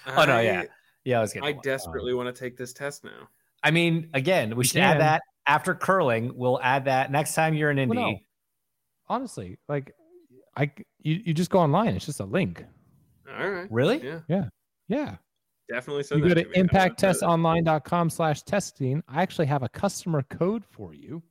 [0.05, 0.63] Oh, no, yeah.
[1.05, 1.61] Yeah, I was getting I one.
[1.63, 3.27] desperately um, want to take this test now.
[3.63, 6.31] I mean, again, we should add that after curling.
[6.35, 7.95] We'll add that next time you're in Indy.
[7.97, 8.17] Well, no.
[9.09, 9.93] Honestly, like
[10.55, 11.95] I you, you just go online.
[11.95, 12.63] It's just a link.
[13.37, 13.71] All right.
[13.71, 14.03] Really?
[14.03, 14.45] Yeah, Yeah.
[14.87, 15.15] Yeah.
[15.69, 16.03] definitely.
[16.03, 16.55] Send you go that to me.
[16.55, 19.03] I wanna impacttestonline.com slash testing.
[19.07, 21.21] I actually have a customer code for you.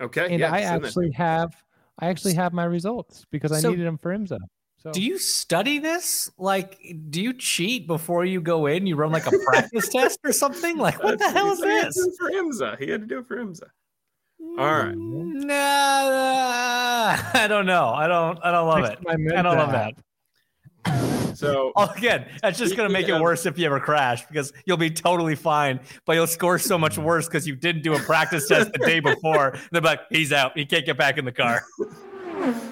[0.00, 0.26] Okay.
[0.30, 1.54] And yeah, I send that to actually have
[1.98, 4.38] I actually have my results because I So- needed them for IMSA.
[4.82, 6.28] So Do you study this?
[6.38, 6.76] Like,
[7.08, 8.84] do you cheat before you go in?
[8.84, 10.76] You run like a practice test or something?
[10.76, 12.16] Like, what the hell is this?
[12.18, 12.80] for IMSA.
[12.80, 13.68] He had to do it for IMSA.
[14.42, 14.94] Mm, All right.
[14.96, 17.90] Nah, I don't know.
[17.90, 18.38] I don't.
[18.42, 18.98] I don't love it.
[19.06, 19.94] I I don't meant love that.
[20.84, 21.36] that.
[21.36, 24.52] So Oh, again, that's just going to make it worse if you ever crash because
[24.66, 28.00] you'll be totally fine, but you'll score so much worse because you didn't do a
[28.00, 29.56] practice test the day before.
[29.70, 30.58] They're like, he's out.
[30.58, 31.62] He can't get back in the car.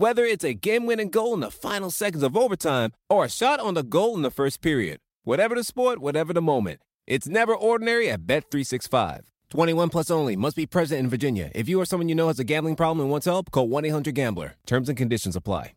[0.00, 3.74] Whether it's a game-winning goal in the final seconds of overtime or a shot on
[3.74, 4.98] the goal in the first period.
[5.24, 6.80] Whatever the sport, whatever the moment.
[7.06, 9.24] It's never ordinary at Bet365.
[9.50, 10.36] 21 plus only.
[10.36, 11.50] Must be present in Virginia.
[11.54, 14.54] If you or someone you know has a gambling problem and wants help, call 1-800-GAMBLER.
[14.64, 15.74] Terms and conditions apply.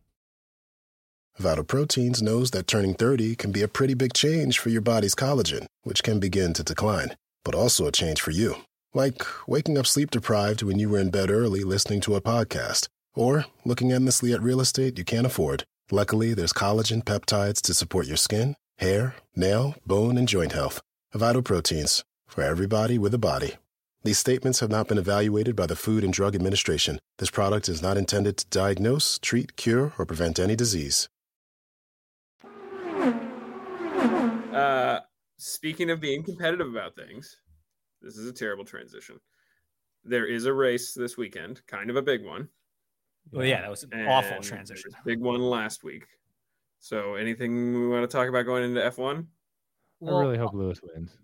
[1.36, 5.14] Vital Proteins knows that turning 30 can be a pretty big change for your body's
[5.14, 8.56] collagen, which can begin to decline, but also a change for you.
[8.94, 12.88] Like waking up sleep deprived when you were in bed early listening to a podcast,
[13.14, 15.64] or looking endlessly at real estate you can't afford.
[15.90, 20.80] Luckily, there's collagen peptides to support your skin, hair, nail, bone, and joint health.
[21.12, 23.54] Vital Proteins, for everybody with a body.
[24.02, 26.98] These statements have not been evaluated by the Food and Drug Administration.
[27.18, 31.08] This product is not intended to diagnose, treat, cure, or prevent any disease.
[34.52, 35.00] Uh,
[35.38, 37.36] speaking of being competitive about things,
[38.02, 39.20] this is a terrible transition.
[40.04, 42.48] There is a race this weekend, kind of a big one.
[43.32, 44.90] Well, yeah, that was an awful transition.
[44.90, 46.04] there was a Big one last week.
[46.80, 49.26] So, anything we want to talk about going into F1?
[50.02, 51.16] I really hope Lewis wins.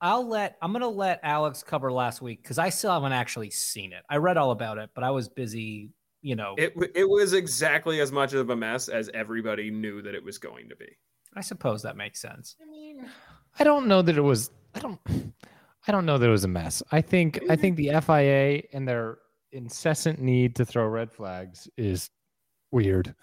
[0.00, 3.92] I'll let I'm gonna let Alex cover last week because I still haven't actually seen
[3.92, 4.04] it.
[4.08, 5.90] I read all about it, but I was busy,
[6.22, 6.54] you know.
[6.56, 10.38] It it was exactly as much of a mess as everybody knew that it was
[10.38, 10.86] going to be.
[11.34, 12.56] I suppose that makes sense.
[12.62, 13.08] I mean,
[13.58, 14.50] I don't know that it was.
[14.74, 15.00] I don't.
[15.86, 16.82] I don't know that it was a mess.
[16.92, 17.40] I think.
[17.50, 19.18] I think the FIA and their
[19.52, 22.10] incessant need to throw red flags is
[22.70, 23.14] weird.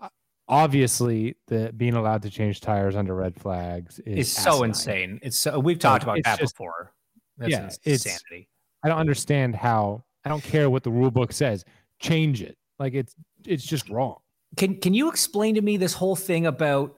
[0.00, 0.08] Uh,
[0.48, 5.18] Obviously, the being allowed to change tires under red flags is It's so insane.
[5.22, 6.92] It's so we've talked about it's that just- before.
[7.38, 8.48] That's yeah, it's- insanity.
[8.84, 10.04] I don't understand how.
[10.24, 11.64] I don't care what the rule book says.
[12.00, 12.56] Change it.
[12.78, 13.14] Like it's.
[13.46, 14.16] It's just wrong.
[14.56, 16.94] Can Can you explain to me this whole thing about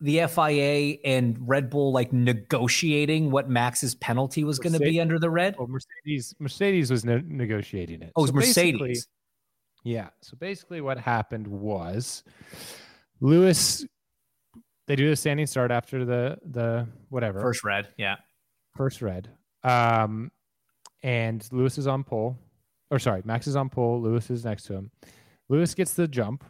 [0.00, 5.18] the FIA and Red Bull like negotiating what Max's penalty was going to be under
[5.18, 5.56] the red?
[5.58, 6.34] Well, Mercedes.
[6.38, 8.12] Mercedes was ne- negotiating it.
[8.16, 9.08] Oh, it was Mercedes.
[9.84, 10.08] Yeah.
[10.22, 12.24] So basically, what happened was
[13.20, 13.84] Lewis.
[14.86, 18.16] They do the standing start after the the whatever First red, yeah.
[18.76, 19.30] first red.
[19.62, 20.30] Um,
[21.02, 22.36] and Lewis is on pole,
[22.90, 24.02] or sorry, Max is on pole.
[24.02, 24.90] Lewis is next to him.
[25.48, 26.44] Lewis gets the jump,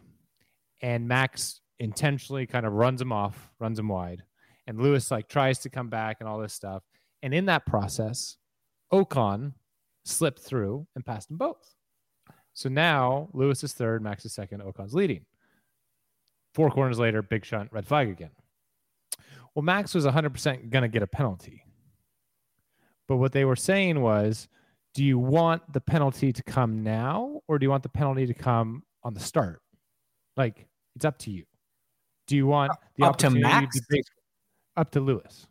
[0.81, 4.23] and Max intentionally kind of runs him off, runs him wide.
[4.67, 6.83] And Lewis like tries to come back and all this stuff.
[7.21, 8.37] And in that process,
[8.91, 9.53] Ocon
[10.03, 11.75] slipped through and passed them both.
[12.53, 15.25] So now Lewis is third, Max is second, Ocon's leading.
[16.53, 18.31] Four corners later, big shunt, red flag again.
[19.53, 21.63] Well, Max was 100% going to get a penalty.
[23.07, 24.47] But what they were saying was,
[24.93, 28.33] do you want the penalty to come now or do you want the penalty to
[28.33, 29.61] come on the start?
[30.37, 31.43] Like, it's up to you.
[32.27, 33.79] Do you want the Up to opportunity Max?
[33.87, 34.03] be-
[34.77, 35.47] up to Lewis?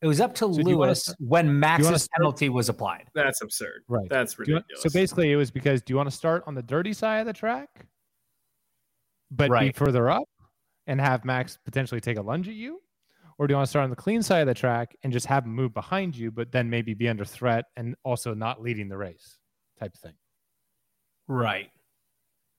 [0.00, 3.08] It was up to So do you wanna Lewis when Max's penalty was applied.
[3.14, 3.82] That's absurd.
[3.88, 4.08] Right.
[4.08, 4.82] That's Do you want- ridiculous.
[4.92, 7.26] so basically, it was because do you want to start on the dirty side of
[7.26, 7.86] the track,
[9.30, 10.28] but be further up
[10.86, 12.80] and have Max potentially take a lunge at you?
[13.38, 15.26] Or do you want to start on the clean side of the track and just
[15.26, 18.88] have him move behind you, but then maybe be under threat and also not leading
[18.88, 19.38] the race
[19.78, 20.14] type of thing?
[21.28, 21.70] Right.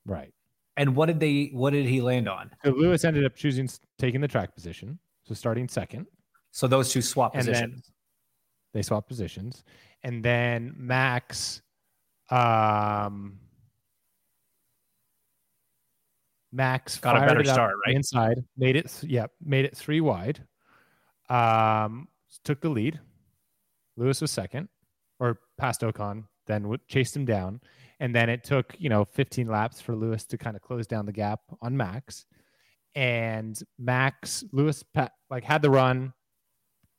[0.05, 0.33] Right.
[0.79, 1.49] And what did they?
[1.51, 2.51] What did he land on?
[2.63, 6.07] So Lewis ended up choosing taking the track position, so starting second,
[6.51, 7.91] So those two swap positions.
[8.73, 9.65] they swapped positions,
[10.03, 11.61] and then Max,
[12.29, 13.39] um,
[16.53, 17.93] Max Got a better start, right?
[17.93, 20.47] inside, made it, yep, made it three wide,
[21.29, 22.07] um,
[22.45, 23.01] took the lead.
[23.97, 24.69] Lewis was second,
[25.19, 27.59] or passed Ocon, then w- chased him down,
[27.99, 31.05] and then it took you know 15 laps for Lewis to kind of close down
[31.05, 32.25] the gap on Max,
[32.95, 34.83] and Max Lewis
[35.29, 36.13] like had the run,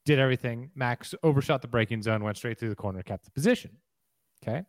[0.04, 0.70] did everything.
[0.74, 3.76] Max overshot the braking zone, went straight through the corner, kept the position.
[4.42, 4.62] Okay,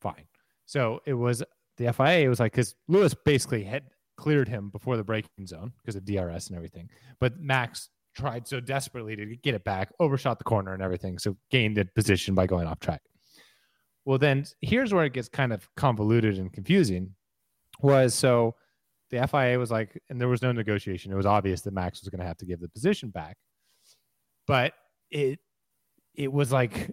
[0.00, 0.26] fine.
[0.66, 1.42] So it was
[1.76, 3.84] the FIA was like because Lewis basically had
[4.16, 7.88] cleared him before the braking zone because of DRS and everything, but Max
[8.18, 11.84] tried so desperately to get it back, overshot the corner and everything, so gained a
[11.84, 13.00] position by going off track.
[14.08, 17.14] Well, then here's where it gets kind of convoluted and confusing.
[17.82, 18.54] Was so
[19.10, 21.12] the FIA was like, and there was no negotiation.
[21.12, 23.36] It was obvious that Max was going to have to give the position back,
[24.46, 24.72] but
[25.10, 25.40] it
[26.14, 26.90] it was like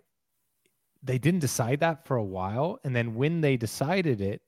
[1.04, 4.42] they didn't decide that for a while, and then when they decided it,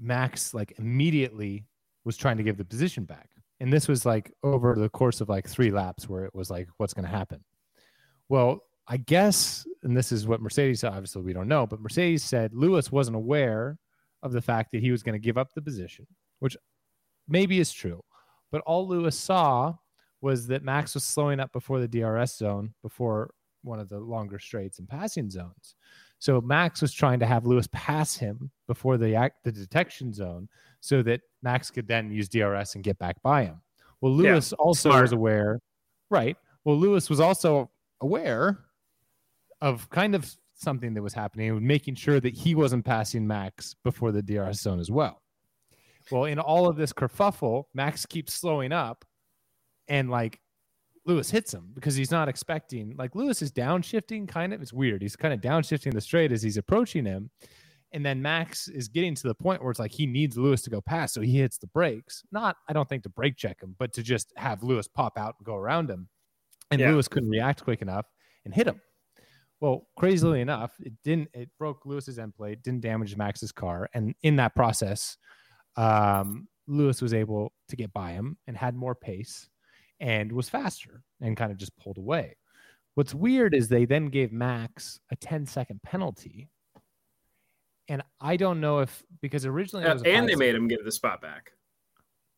[0.00, 1.66] Max like immediately
[2.06, 3.28] was trying to give the position back,
[3.60, 6.68] and this was like over the course of like three laps where it was like,
[6.78, 7.44] what's going to happen?
[8.30, 10.92] Well, I guess, and this is what Mercedes said.
[10.92, 13.78] Obviously, we don't know, but Mercedes said Lewis wasn't aware
[14.22, 16.06] of the fact that he was going to give up the position,
[16.40, 16.56] which
[17.28, 18.02] maybe is true.
[18.52, 19.74] But all Lewis saw
[20.20, 24.38] was that Max was slowing up before the DRS zone, before one of the longer
[24.38, 25.74] straights and passing zones.
[26.18, 30.48] So Max was trying to have Lewis pass him before the act, the detection zone,
[30.80, 33.60] so that Max could then use DRS and get back by him.
[34.00, 35.02] Well, Yeah, Lewis also smart.
[35.02, 35.60] was aware,
[36.10, 36.36] right?
[36.64, 37.70] Well, Lewis was also
[38.00, 38.63] aware
[39.64, 43.74] of kind of something that was happening and making sure that he wasn't passing Max
[43.82, 45.22] before the DRS zone as well.
[46.10, 49.06] Well, in all of this kerfuffle, Max keeps slowing up
[49.88, 50.38] and like
[51.06, 55.00] Lewis hits him because he's not expecting like Lewis is downshifting kind of it's weird.
[55.00, 57.30] He's kind of downshifting the straight as he's approaching him.
[57.92, 60.70] And then Max is getting to the point where it's like he needs Lewis to
[60.70, 61.14] go past.
[61.14, 62.22] So he hits the brakes.
[62.32, 65.36] Not, I don't think to brake check him, but to just have Lewis pop out
[65.38, 66.08] and go around him.
[66.70, 66.90] And Yeah.
[66.90, 68.04] Lewis couldn't react quick enough
[68.44, 68.80] and hit him.
[69.64, 71.30] Well, crazily enough, it didn't.
[71.32, 75.16] It broke Lewis's end plate, didn't damage Max's car, and in that process,
[75.76, 79.48] um, Lewis was able to get by him and had more pace
[80.00, 82.36] and was faster and kind of just pulled away.
[82.94, 86.50] What's weird is they then gave Max a 10 second penalty.
[87.88, 90.68] And I don't know if because originally it Uh, was a and they made him
[90.68, 91.52] give the spot back.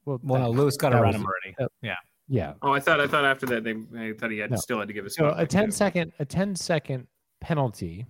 [0.04, 1.56] well, Well, no, that- Lewis got that around him already.
[1.58, 1.96] uh, yeah.
[2.28, 2.54] yeah.
[2.62, 4.56] Oh, I thought I thought after that they I thought he had No.
[4.58, 5.70] still had to give a So a back, 10 too.
[5.72, 7.08] second a 10 second
[7.46, 8.04] penalty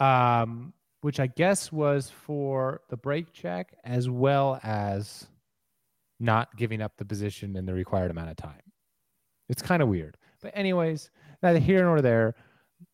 [0.00, 5.26] um which I guess was for the brake check as well as
[6.18, 8.62] not giving up the position in the required amount of time.
[9.50, 10.16] It's kind of weird.
[10.42, 11.10] But anyways,
[11.42, 12.34] neither here nor there.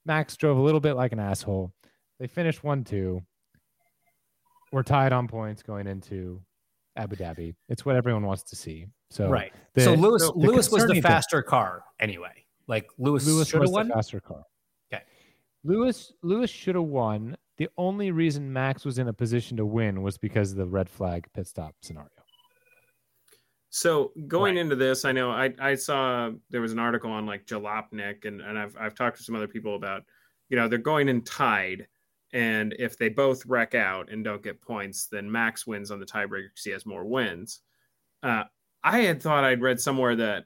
[0.05, 1.73] Max drove a little bit like an asshole.
[2.19, 3.23] They finished 1-2.
[4.73, 6.43] We're tied on points going into
[6.97, 7.55] Abu Dhabi.
[7.69, 8.87] It's what everyone wants to see.
[9.11, 9.53] So right.
[9.75, 12.45] the- so Lewis the Lewis was the concerning thing- faster car anyway.
[12.67, 13.87] Like Lewis, Lewis was won.
[13.87, 14.43] the faster car.
[15.67, 15.75] Okay.
[15.75, 17.37] Lewis Lewis should have won.
[17.59, 20.89] The only reason Max was in a position to win was because of the red
[20.89, 22.09] flag pit stop scenario.
[23.69, 24.63] So going Right.
[24.63, 28.41] into this, I know I, I saw there was an article on like Jalopnik and,
[28.41, 30.05] and I've I've talked to some other people about,
[30.49, 31.87] you know, they're going in tied.
[32.33, 36.07] And if they both wreck out and don't get points, then Max wins on the
[36.07, 37.61] tiebreaker because he has more wins.
[38.23, 38.45] Uh,
[38.83, 40.45] I had thought I'd read somewhere that,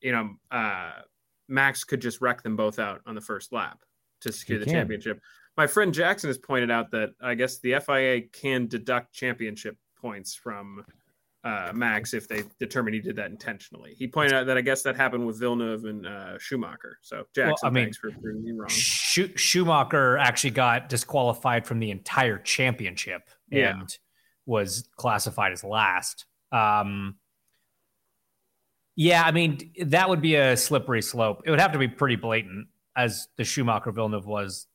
[0.00, 0.92] you know, uh,
[1.48, 3.80] Max could just wreck them both out on the first lap
[4.22, 4.74] to secure He the can.
[4.80, 5.20] championship.
[5.56, 10.34] My friend Jackson has pointed out that I guess the FIA can deduct championship points
[10.34, 10.84] from
[11.44, 13.94] uh, Max if they determine he did that intentionally.
[13.96, 16.98] He pointed out that I guess that happened with Villeneuve and uh, Schumacher.
[17.02, 18.68] So Jackson, I mean, thanks for proving me wrong.
[18.68, 23.70] Schu- Schumacher actually got disqualified from the entire championship Yeah.
[23.80, 23.98] and
[24.46, 26.26] was classified as last.
[26.52, 27.16] Um,
[28.96, 31.42] yeah, I mean that would be a slippery slope.
[31.46, 32.66] It would have to be pretty blatant,
[32.98, 34.66] as the Schumacher Villeneuve was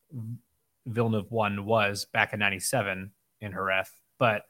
[0.88, 3.11] Villeneuve one was back in '97
[3.41, 3.89] in Jerez.
[4.17, 4.43] But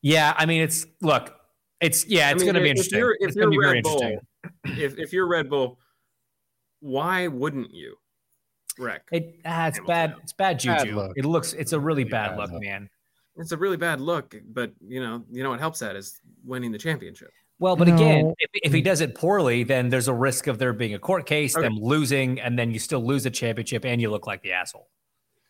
[0.00, 1.34] yeah, I mean it's look,
[1.80, 2.98] it's yeah, I it's mean, going to be if interesting.
[2.98, 4.84] you're- if it's going to you're be very Red Bull, interesting.
[4.84, 5.78] if if you're Red Bull,
[6.80, 7.96] why wouldn't you
[8.78, 9.02] wreck?
[9.12, 9.84] It ah, it's Hamilton.
[9.86, 10.14] bad.
[10.22, 10.96] It's bad Bad juju.
[10.96, 11.12] look.
[11.16, 11.52] it looks.
[11.52, 12.62] It's a really Really bad, bad look, look.
[12.62, 12.88] man.
[13.36, 16.70] It's a really bad look, but you know, you know what helps that is winning
[16.72, 17.30] the championship.
[17.62, 20.72] Well, but again, if, if he does it poorly, then there's a risk of there
[20.72, 21.62] being a court case, Okay.
[21.64, 24.88] them losing, and then you still lose a championship, and you look like the asshole.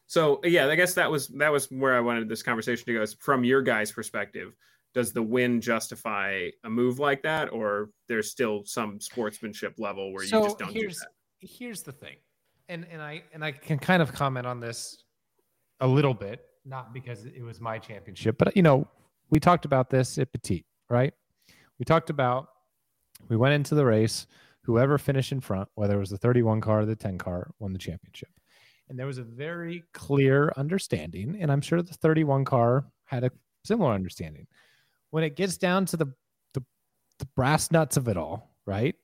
[0.09, 3.01] So yeah, I guess that was that was where I wanted this conversation to go.
[3.01, 4.53] Is from your guys' perspective,
[4.93, 10.23] does the win justify a move like that, or there's still some sportsmanship level where
[10.23, 11.09] you just don't do here's that?
[11.39, 12.17] here's the thing,
[12.69, 15.03] and and I and I can kind of comment on this
[15.81, 18.87] a little bit, not because it was my championship, but you know,
[19.31, 21.15] we talked about this at Petit, right?
[21.83, 22.47] We talked about
[23.29, 24.29] we went into the race.
[24.63, 27.73] Whoever finished in front, whether it was the 31 car or the 10 car, won
[27.73, 28.29] the championship.
[28.89, 33.33] And there was a very clear understanding, and I'm sure the 31 car had a
[33.65, 34.47] similar understanding.
[35.11, 36.07] When it gets down to the
[36.55, 36.63] the,
[37.19, 38.95] the brass nuts of it all, right?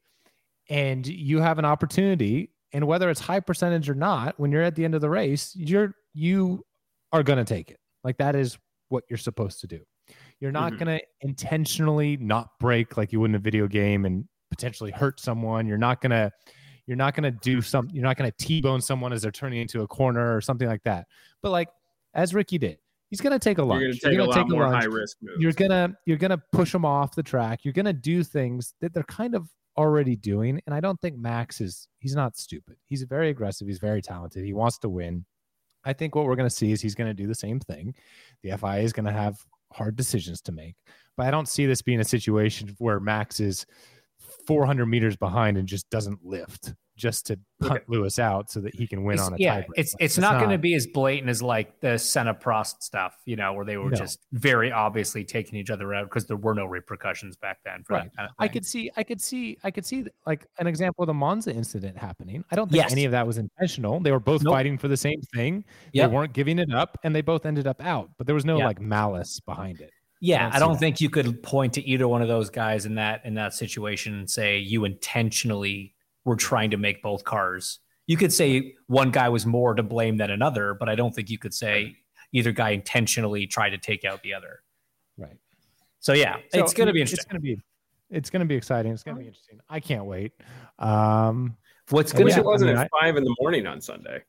[0.68, 4.74] and you have an opportunity and whether it's high percentage or not when you're at
[4.74, 6.62] the end of the race you're you
[7.10, 8.58] are going to take it like that is
[8.90, 9.80] what you're supposed to do
[10.40, 10.78] you're not Mhm.
[10.78, 15.20] going to intentionally not brake like you would in a video game and potentially hurt
[15.20, 15.66] someone.
[15.66, 16.30] You're not going to
[16.86, 19.60] you're not going to do something you're not going to t-bone someone as they're turning
[19.60, 21.06] into a corner or something like that.
[21.42, 21.68] But like
[22.14, 22.78] as ricky did
[23.10, 24.84] he's going to take a lunge You're going to take a gonna lot more lunge
[24.84, 25.40] high risk moves.
[25.42, 27.60] you're gonna you're gonna push them off the track.
[27.64, 31.60] You're gonna do things that they're kind of already doing and i don't think max
[31.60, 32.76] is he's not stupid.
[32.86, 33.68] He's very aggressive.
[33.68, 34.44] He's very talented.
[34.44, 35.24] He wants to win.
[35.84, 37.94] I think what we're gonna see is he's gonna do the same thing.
[38.42, 39.36] The fia is gonna have
[39.72, 40.76] hard decisions to make.
[41.16, 43.66] But i don't see this being a situation where max is
[44.46, 48.86] 400 meters behind and just doesn't lift just to punt lewis out so that he
[48.86, 50.86] can win It's- on a yeah, tiebreak it's Like, it's not, going to be as
[50.86, 53.96] blatant as like the Senna Prost stuff, you know, where they were No.
[53.96, 57.94] just very obviously taking each other out because there were no repercussions back then for
[57.94, 58.04] Right.
[58.04, 61.02] that kind of I could see, I could see, I could see like an example
[61.04, 62.44] of the Monza incident happening.
[62.50, 62.92] I don't think Yes.
[62.92, 64.00] any of that was intentional.
[64.00, 64.52] They were both Nope.
[64.54, 65.64] fighting for the same thing.
[65.92, 66.10] Yep.
[66.10, 68.10] They weren't giving it up, and they both ended up out.
[68.18, 68.66] But there was no Yeah.
[68.66, 69.90] like malice behind it.
[70.20, 72.96] Yeah, don't I don't think you could point to either one of those guys in
[72.96, 75.94] that in that situation and say you intentionally
[76.28, 77.80] were trying to make both cars.
[78.06, 81.28] You could say one guy was more to blame than another, but I don't think
[81.30, 81.96] you could say
[82.32, 84.60] either guy intentionally tried to take out the other.
[85.16, 85.36] Right.
[86.00, 87.30] So yeah, So, it's going to be It's interesting.
[87.32, 87.60] gonna be,
[88.10, 88.92] it's gonna be exciting.
[88.92, 89.58] It's gonna be interesting.
[89.68, 90.32] I can't wait.
[90.78, 91.56] Um,
[91.90, 93.80] What's I going wish to it wasn't I mean, at five in the morning on
[93.80, 94.22] Sunday.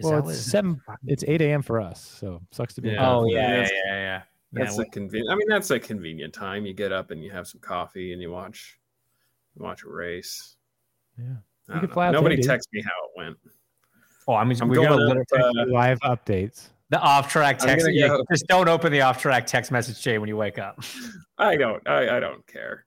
[0.00, 0.80] well, it's seven.
[1.06, 1.60] It's eight a.m.
[1.62, 2.90] for us, so sucks to be.
[2.90, 3.10] Yeah.
[3.10, 4.22] Oh Yeah, yeah, yeah, that's- yeah, yeah.
[4.54, 5.30] That's yeah a convenient.
[5.30, 6.66] I mean, that's a convenient time.
[6.66, 8.78] You get up and you have some coffee and you watch,
[9.56, 10.56] you watch a race.
[11.18, 11.24] Yeah.
[11.68, 12.46] You don't fly out Nobody Indy.
[12.46, 13.36] texts me how it went.
[14.28, 15.22] oh, I'm, I'm we're going gonna
[15.62, 16.68] uh, Live updates.
[16.90, 17.86] the off track I'm text.
[17.86, 20.82] gonna yeah, Just don't open the off track text message chain when you wake up.
[21.38, 21.86] I don't.
[21.88, 22.84] I, I don't care.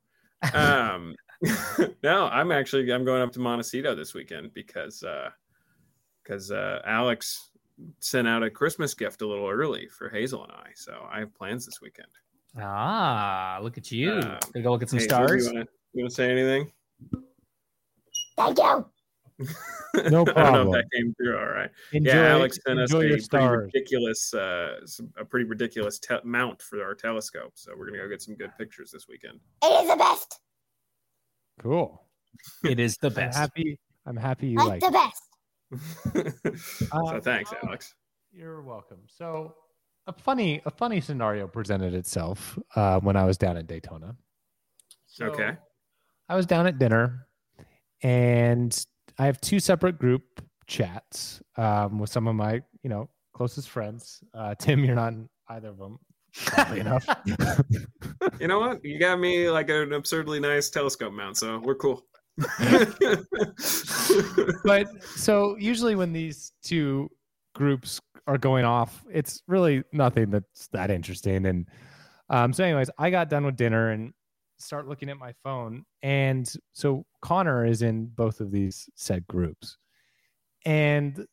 [0.53, 1.15] Um,
[2.03, 5.29] no, I'm actually I'm going up to Montecito this weekend because uh,
[6.23, 7.49] because uh, Alex
[7.99, 11.33] sent out a Christmas gift a little early for Hazel and I, so I have
[11.33, 12.07] plans this weekend.
[12.61, 14.11] Ah, look at you.
[14.13, 15.47] Um, Gonna go look at some Hazel, stars.
[15.51, 15.65] You
[15.95, 16.71] want to say anything?
[18.37, 18.85] Thank you.
[19.39, 19.45] No
[19.95, 20.67] I don't know problem.
[20.67, 21.37] if that came through.
[21.37, 21.69] All right.
[21.93, 23.71] Enjoy, yeah, Alex sent us a pretty stars.
[23.73, 24.79] ridiculous, uh,
[25.17, 27.51] a pretty ridiculous te- mount for our telescope.
[27.55, 29.39] So we're gonna go get some good pictures this weekend.
[29.63, 30.39] It is the best.
[31.59, 32.01] Cool.
[32.63, 33.37] It is the I'm best.
[33.37, 33.79] happy.
[34.05, 34.81] I'm happy you Like like.
[34.81, 34.93] the it.
[34.93, 36.59] best.
[36.89, 37.93] so Uh, thanks, Alex.
[38.31, 38.99] You're welcome.
[39.07, 39.55] So,
[40.07, 44.15] a funny a funny scenario presented itself uh, when I was down at Daytona.
[45.07, 45.57] So, Okay.
[46.29, 47.24] I was down at dinner,
[48.05, 48.85] and
[49.17, 50.21] I have two separate group
[50.67, 54.23] chats um, with some of my you know closest friends.
[54.33, 55.97] Uh, Tim, you're not in either of them.
[56.75, 57.07] Enough.
[58.39, 58.83] You know what?
[58.83, 62.05] You got me like an absurdly nice telescope mount, so we're cool.
[64.65, 67.09] but so usually when these two
[67.55, 71.45] groups are going off, it's really nothing that's that interesting.
[71.47, 71.67] And
[72.29, 74.13] um, so, anyways, I got done with dinner and
[74.59, 79.77] start looking at my phone, and so Connor is in both of these said groups,
[80.63, 81.25] and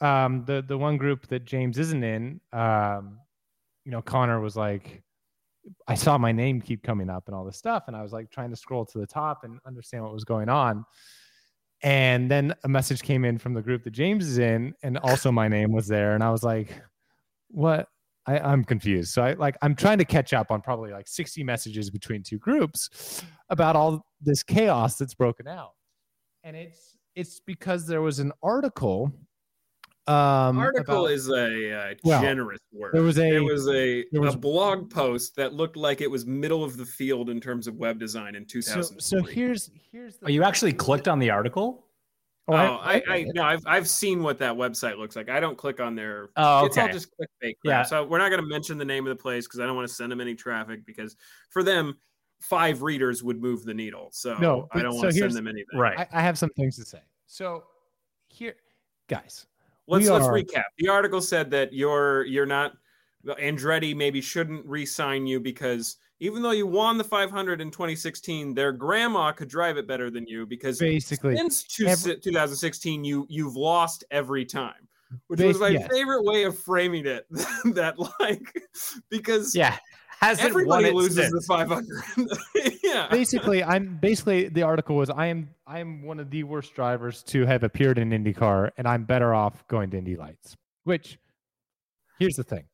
[0.00, 3.18] um, the the one group that James isn't in, um,
[3.84, 5.02] you know, Connor was like
[5.88, 8.30] I saw my name keep coming up and all this stuff, and I was like
[8.30, 10.84] trying to scroll to the top and understand what was going on.
[11.82, 15.32] And then a message came in from the group that James is in, and also
[15.32, 16.80] my name was there, and I was like,
[17.48, 17.88] "What?"
[18.24, 19.12] I, I'm confused.
[19.12, 22.38] So I like I'm trying to catch up on probably like 60 messages between two
[22.38, 25.72] groups about all this chaos that's broken out,
[26.44, 29.12] and it's it's because there was an article.
[30.06, 32.94] Um, Article about- is a uh, Well, generous word.
[32.94, 36.10] there was a- it was a, there was- a blog post that looked like it
[36.10, 39.00] was middle of the field in terms of web design in 2000.
[39.02, 41.84] so here's here's the Oh, you actually clicked on the article?
[42.50, 45.28] Oh, I, I no, I've I've seen what that website looks like.
[45.28, 46.30] I don't click on their.
[46.38, 47.26] Oh, It's all just clickbait.
[47.42, 47.64] Crap.
[47.64, 47.82] Yeah.
[47.82, 49.86] So we're not going to mention the name of the place because I don't want
[49.86, 51.14] to send them any traffic because
[51.50, 51.98] for them,
[52.40, 54.08] five readers would move the needle.
[54.12, 55.78] So No, I don't so want to here's- send them anything.
[55.78, 55.98] Right.
[55.98, 57.00] I, I have some things to say.
[57.26, 57.64] So
[58.28, 58.54] here,
[59.08, 59.46] guys,
[59.86, 60.64] Let's let's are- recap.
[60.78, 62.72] The article said that you're you're not
[63.26, 68.72] Andretti maybe shouldn't re-sign you because even though you won the 500 in 2016, their
[68.72, 73.56] grandma could drive it better than you because basically, since two, every- 2016 you you've
[73.56, 74.88] lost every time.
[75.28, 75.88] Which was my yes.
[75.90, 77.26] favorite way of framing it.
[77.74, 78.68] that like
[79.08, 79.76] because Yeah.
[80.20, 81.32] Hasn't everybody won it loses since.
[81.32, 82.78] the 500.
[82.82, 83.06] yeah.
[83.08, 87.22] basically, I'm basically the article was I am I am one of the worst drivers
[87.24, 90.56] to have appeared in IndyCar, and I'm better off going to Indy Lights.
[90.84, 91.18] Which,
[92.18, 92.64] here's the thing: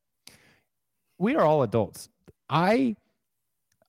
[1.17, 2.09] we are all adults.
[2.49, 2.95] I,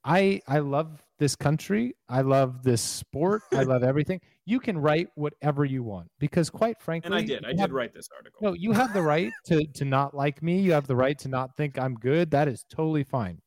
[0.05, 1.95] I, I love this country.
[2.09, 3.43] I love this sport.
[3.53, 4.21] I love everything.
[4.45, 7.45] You can write whatever you want because, quite frankly, And I did.
[7.45, 8.39] I you did write this article.
[8.43, 10.61] No, you have the right to to not like me.
[10.61, 12.31] You have the right to not think I'm good.
[12.31, 13.41] That is totally fine.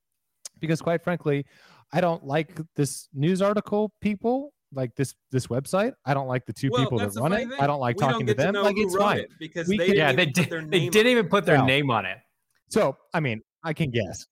[0.59, 1.45] Because quite frankly,
[1.93, 5.93] I don't like this news article people, like this this website.
[6.05, 7.49] I don't like the two Well, people that run it.
[7.49, 7.53] thing.
[7.59, 8.53] I don't like We don't talking to them.
[8.53, 9.17] know like it's wrote fine.
[9.19, 11.89] it because We they can- Yeah, they did they didn't even put their Well, name
[11.89, 12.17] on it.
[12.69, 14.27] So, I mean, I can guess.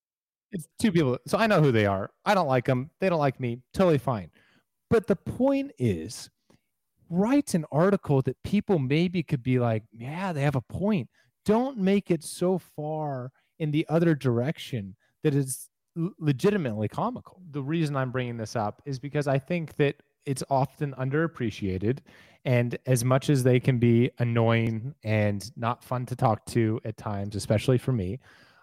[0.52, 1.18] It's two people.
[1.26, 2.10] So I know who they are.
[2.24, 2.90] I don't like them.
[3.00, 3.60] They don't like me.
[3.74, 4.30] Totally fine.
[4.88, 6.30] But the point is,
[7.10, 11.08] write an article that people maybe could be like, yeah, they have a point.
[11.44, 15.68] Don't make it so far in the other direction that is
[15.98, 17.42] l- legitimately comical.
[17.50, 19.96] The reason I'm bringing this up is because I think that
[20.26, 21.98] it's often underappreciated.
[22.44, 26.96] And as much as they can be annoying and not fun to talk to at
[26.96, 28.20] times, especially for me,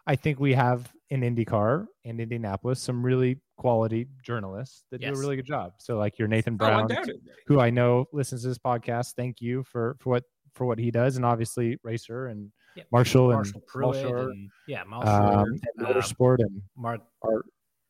[0.07, 5.17] I think we have in IndyCar and Indianapolis some really quality journalists that do a
[5.17, 5.73] really good job.
[5.79, 7.21] So, like your Nathan Oh, Brown, undoubtedly.
[7.47, 9.13] who I know listens to this podcast.
[9.15, 10.23] Thank you for for what
[10.53, 14.03] for what he does, and obviously Racer and Yeah, Marshall and Pruett.
[14.03, 15.39] Marshall, and, yeah, um, Marshall.
[15.39, 17.01] and um, Motorsport and Mark.
[17.21, 17.45] our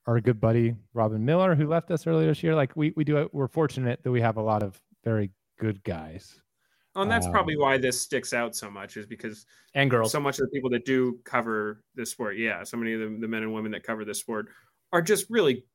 [0.08, 2.54] our good buddy Robin Miller, who left us earlier this year.
[2.56, 5.84] Like we we do, it, we're fortunate that we have a lot of very good
[5.84, 6.40] guys.
[6.96, 10.12] Oh, and that's Um, probably why this sticks out so much is because And girls.
[10.12, 13.18] so much of the people that do cover this sport, yeah, so many of the,
[13.20, 14.48] the men and women that cover this sport
[14.94, 15.66] are just really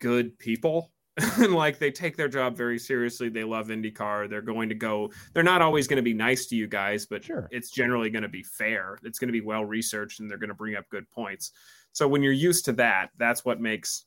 [0.00, 0.90] good people.
[1.16, 3.28] And like they take their job very seriously.
[3.28, 4.28] They love IndyCar.
[4.28, 7.24] They're going to go, they're not always going to be nice to you guys, but
[7.24, 7.48] Sure.
[7.50, 8.98] it's generally going to be fair.
[9.04, 11.52] It's going to be well researched and they're going to bring up good points.
[11.92, 14.06] So when you're used to that, that's what makes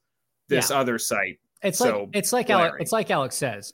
[0.49, 1.39] this other site.
[1.63, 3.73] It's so like it's like Alex, it's like Alex says.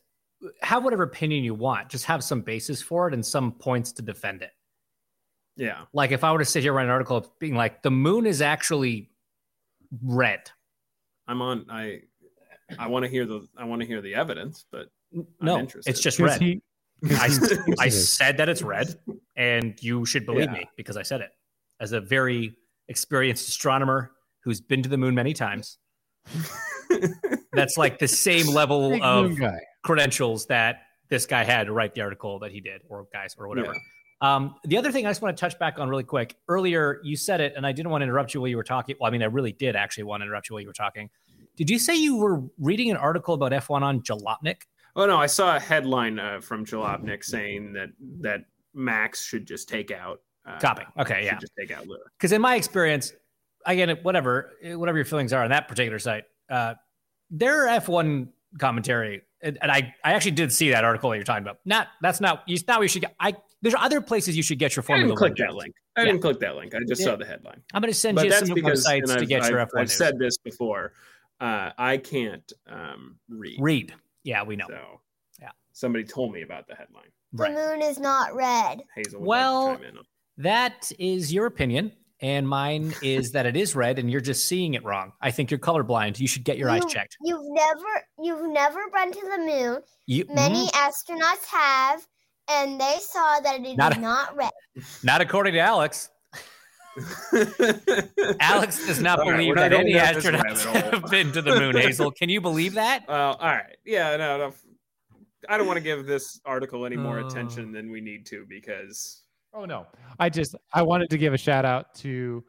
[0.61, 1.89] Have whatever opinion you want.
[1.89, 4.51] Just have some basis for it and some points to defend it.
[5.55, 5.81] Yeah.
[5.93, 8.41] Like if I were to sit here write an article being like the moon is
[8.41, 9.09] actually
[10.03, 10.51] red.
[11.27, 12.01] I'm on, I,
[12.79, 15.89] I want to hear the, I want to hear the evidence, but I'm No, interested.
[15.89, 16.41] it's just Because red.
[16.41, 16.61] he-
[17.11, 17.29] I,
[17.79, 18.95] I said that it's red,
[19.35, 20.53] and you should believe Yeah.
[20.59, 21.31] me because I said it.
[21.79, 22.55] As a very
[22.87, 24.11] experienced astronomer
[24.43, 25.77] who's been to the moon many times,
[27.53, 29.37] that's like the same level Big of
[29.83, 33.47] credentials that this guy had to write the article that he did, or guys, or
[33.47, 33.75] whatever.
[34.21, 36.37] Um, the other thing I just want to touch back on really quick.
[36.47, 38.95] Earlier, you said it, and I didn't want to interrupt you while you were talking.
[38.99, 41.09] Well, I mean, I really did actually want to interrupt you while you were talking.
[41.55, 44.61] Did you say you were reading an article about F1 on Jalopnik?
[44.95, 47.89] Oh no, I saw a headline uh, from Jalopnik saying that
[48.21, 50.21] that Max should just take out.
[50.45, 50.83] Uh, Copy.
[50.99, 51.37] Okay, yeah.
[51.39, 52.01] Just take out Lewis.
[52.17, 53.13] because in my experience,
[53.65, 56.73] again, whatever, whatever your feelings are on that particular site, uh,
[57.31, 58.27] their F1
[58.59, 61.59] commentary, and, and I, I actually did see that article that you're talking about.
[61.65, 62.57] Not that's not you.
[62.67, 63.15] Now you should get.
[63.19, 65.73] I there's other places you should get your I Formula didn't click that link.
[65.95, 66.05] I Yeah.
[66.07, 66.75] didn't click that link.
[66.75, 67.05] I just Yeah.
[67.07, 67.61] saw the headline.
[67.73, 69.81] I'm going to send But you some websites to I've, get your I've, F1 I've
[69.87, 69.93] news.
[69.93, 70.91] said this before.
[71.43, 73.57] Uh, I can't um, read.
[73.59, 73.93] Read.
[74.23, 74.67] Yeah, we know.
[74.69, 75.01] So
[75.41, 75.49] Yeah.
[75.73, 77.11] somebody told me about the headline.
[77.33, 77.53] The Right.
[77.53, 78.81] moon is not red.
[78.95, 79.21] Hazel.
[79.21, 80.03] Well, like to chime in.
[80.37, 81.91] That is your opinion.
[82.21, 85.11] And mine is that it is red and you're just seeing it wrong.
[85.19, 86.17] I think you're colorblind.
[86.19, 87.17] You should get your eyes checked.
[87.21, 89.81] You've never you've never been to the moon.
[90.05, 90.71] You, Many Mhm.
[90.71, 92.07] astronauts have,
[92.49, 94.51] and they saw that it is Not- not red.
[95.03, 96.09] Not according to Alex.
[98.39, 101.31] Alex does not All right, believe we're not that any down this astronauts have been
[101.31, 102.11] to the moon, Hazel.
[102.11, 103.05] Can you believe that?
[103.07, 103.75] Well, all right.
[103.85, 104.53] Yeah, no, no.
[105.49, 107.27] I don't want to give this article any more Oh.
[107.27, 109.23] attention than we need to because
[109.53, 109.87] Oh no.
[110.19, 112.43] I just I wanted to give a shout out to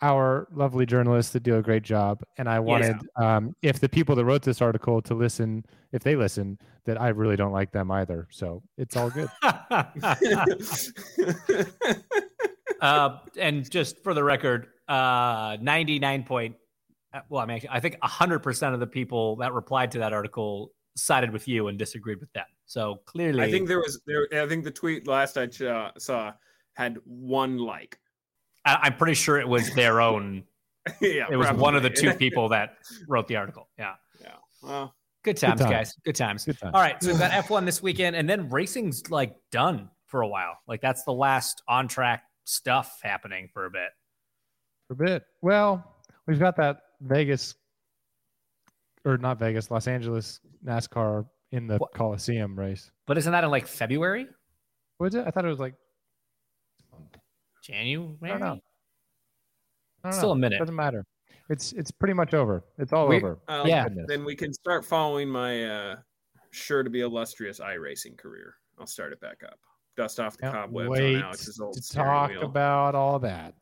[0.00, 2.22] our lovely journalists that do a great job.
[2.36, 6.14] And I wanted um if the people that wrote this article to listen, if they
[6.14, 8.28] listen, that I really don't like them either.
[8.30, 9.28] So it's all good.
[12.80, 16.56] uh, and just for the record, uh, 99 point,
[17.12, 20.72] uh, well, I mean, I think 100% of the people that replied to that article
[20.96, 22.46] sided with you and disagreed with them.
[22.66, 24.28] So clearly, I think there was there.
[24.32, 26.32] I think the tweet last I saw, saw
[26.74, 27.98] had one like.
[28.64, 30.44] I, I'm pretty sure it was their own.
[31.00, 32.76] yeah, It was one of the two people that
[33.08, 33.68] wrote the article.
[33.78, 33.94] Yeah.
[34.20, 34.32] yeah.
[34.62, 35.70] Well, Good times, times.
[35.70, 35.94] guys.
[36.04, 36.44] Good times.
[36.44, 36.74] Good time.
[36.74, 37.02] All right.
[37.02, 40.58] So we've got F1 this weekend, and then racing's like done for a while.
[40.66, 42.22] Like that's the last on track
[42.52, 43.90] stuff happening for a bit.
[44.86, 45.24] For a bit.
[45.42, 45.96] Well,
[46.26, 47.54] we've got that Vegas
[49.04, 51.92] or not Vegas, Los Angeles NASCAR in the What?
[51.92, 52.90] Coliseum race.
[53.06, 54.26] But isn't that in like February?
[54.98, 55.24] Was it?
[55.26, 55.74] I thought it was like
[57.62, 58.16] January?
[58.22, 58.58] I don't know.
[60.04, 60.32] I don't Still know.
[60.32, 60.58] a minute.
[60.58, 61.04] Doesn't matter.
[61.50, 62.64] It's it's pretty much over.
[62.78, 63.38] It's all We- over.
[63.48, 63.84] uh, Yeah.
[63.84, 64.06] Goodness.
[64.08, 65.96] Then we can start following my uh,
[66.50, 68.54] sure to be illustrious iRacing career.
[68.78, 69.58] I'll start it back up.
[69.98, 72.42] Dust off the Can't cobwebs wait on Alex's old to talk wheel.
[72.42, 73.54] about all that.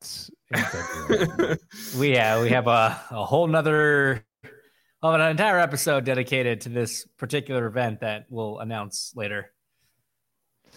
[1.98, 4.22] we yeah we have a, a whole nother
[5.02, 9.50] of an entire episode dedicated to this particular event that we'll announce later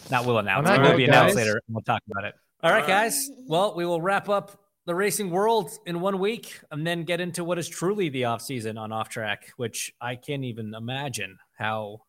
[0.09, 2.01] not we'll announce On it that will note, be announced guys- later and we'll talk
[2.09, 2.87] about it all right All right.
[2.87, 7.19] guys well we will wrap up the racing world in one week and then get
[7.21, 11.37] into what is truly the off season on off track which i can't even imagine
[11.57, 12.01] how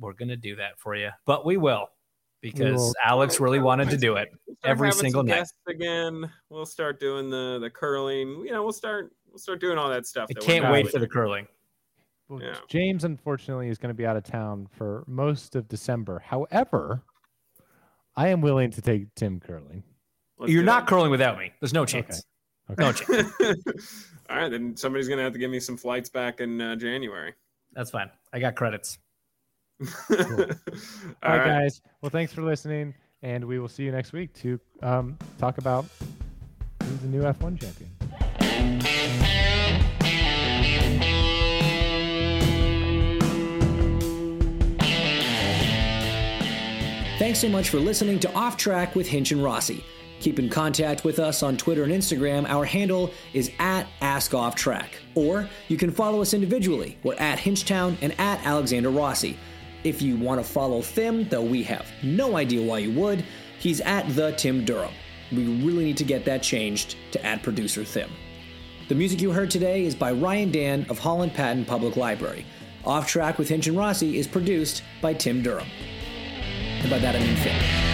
[0.00, 1.86] we're gonna do that for you but we will
[2.52, 2.94] because will.
[3.04, 4.28] alex really wanted to do it
[4.64, 5.46] every single some night.
[5.68, 6.30] again.
[6.50, 8.28] We'll start doing the the curling.
[8.44, 10.28] You know, we'll start we'll start doing all that stuff.
[10.30, 11.46] i that we're can't wait for the curling
[12.28, 12.54] Well, Yeah.
[12.68, 16.22] James, unfortunately, is going to be out of town for most of December.
[16.24, 17.02] However,
[18.16, 19.82] I am willing to take Tim curling.
[20.38, 20.88] Let's you're not it.
[20.88, 22.22] curling without me there's no chance
[22.70, 22.82] Okay.
[22.82, 23.32] no chance
[24.30, 27.34] all right, then somebody's gonna have to give me some flights back in uh, January.
[27.72, 28.10] That's fine.
[28.32, 28.98] I got credits.
[29.80, 31.80] All All right, guys.
[32.00, 35.86] Well, thanks for listening, and we will see you next week to um, talk about
[36.82, 37.90] who's the new F1 champion.
[47.18, 49.84] Thanks so much for listening to Off Track with Hinch and Rossi.
[50.20, 52.48] Keep in contact with us on Twitter and Instagram.
[52.48, 54.98] Our handle is at Ask Off Track.
[55.14, 56.98] Or you can follow us individually.
[57.02, 59.36] We're at Hinchtown and at Alexander Rossi.
[59.84, 63.22] If you want to follow Thim, though we have no idea why you would,
[63.58, 64.94] he's at the Tim Durham.
[65.30, 68.10] We really need to get that changed to at producer Thim.
[68.88, 72.46] The music you heard today is by Ryan Dan of Holland Patton Public Library.
[72.86, 75.68] Off Track with Hinch and Rossi is produced by Tim Durham.
[76.80, 77.93] And by that I mean Thim.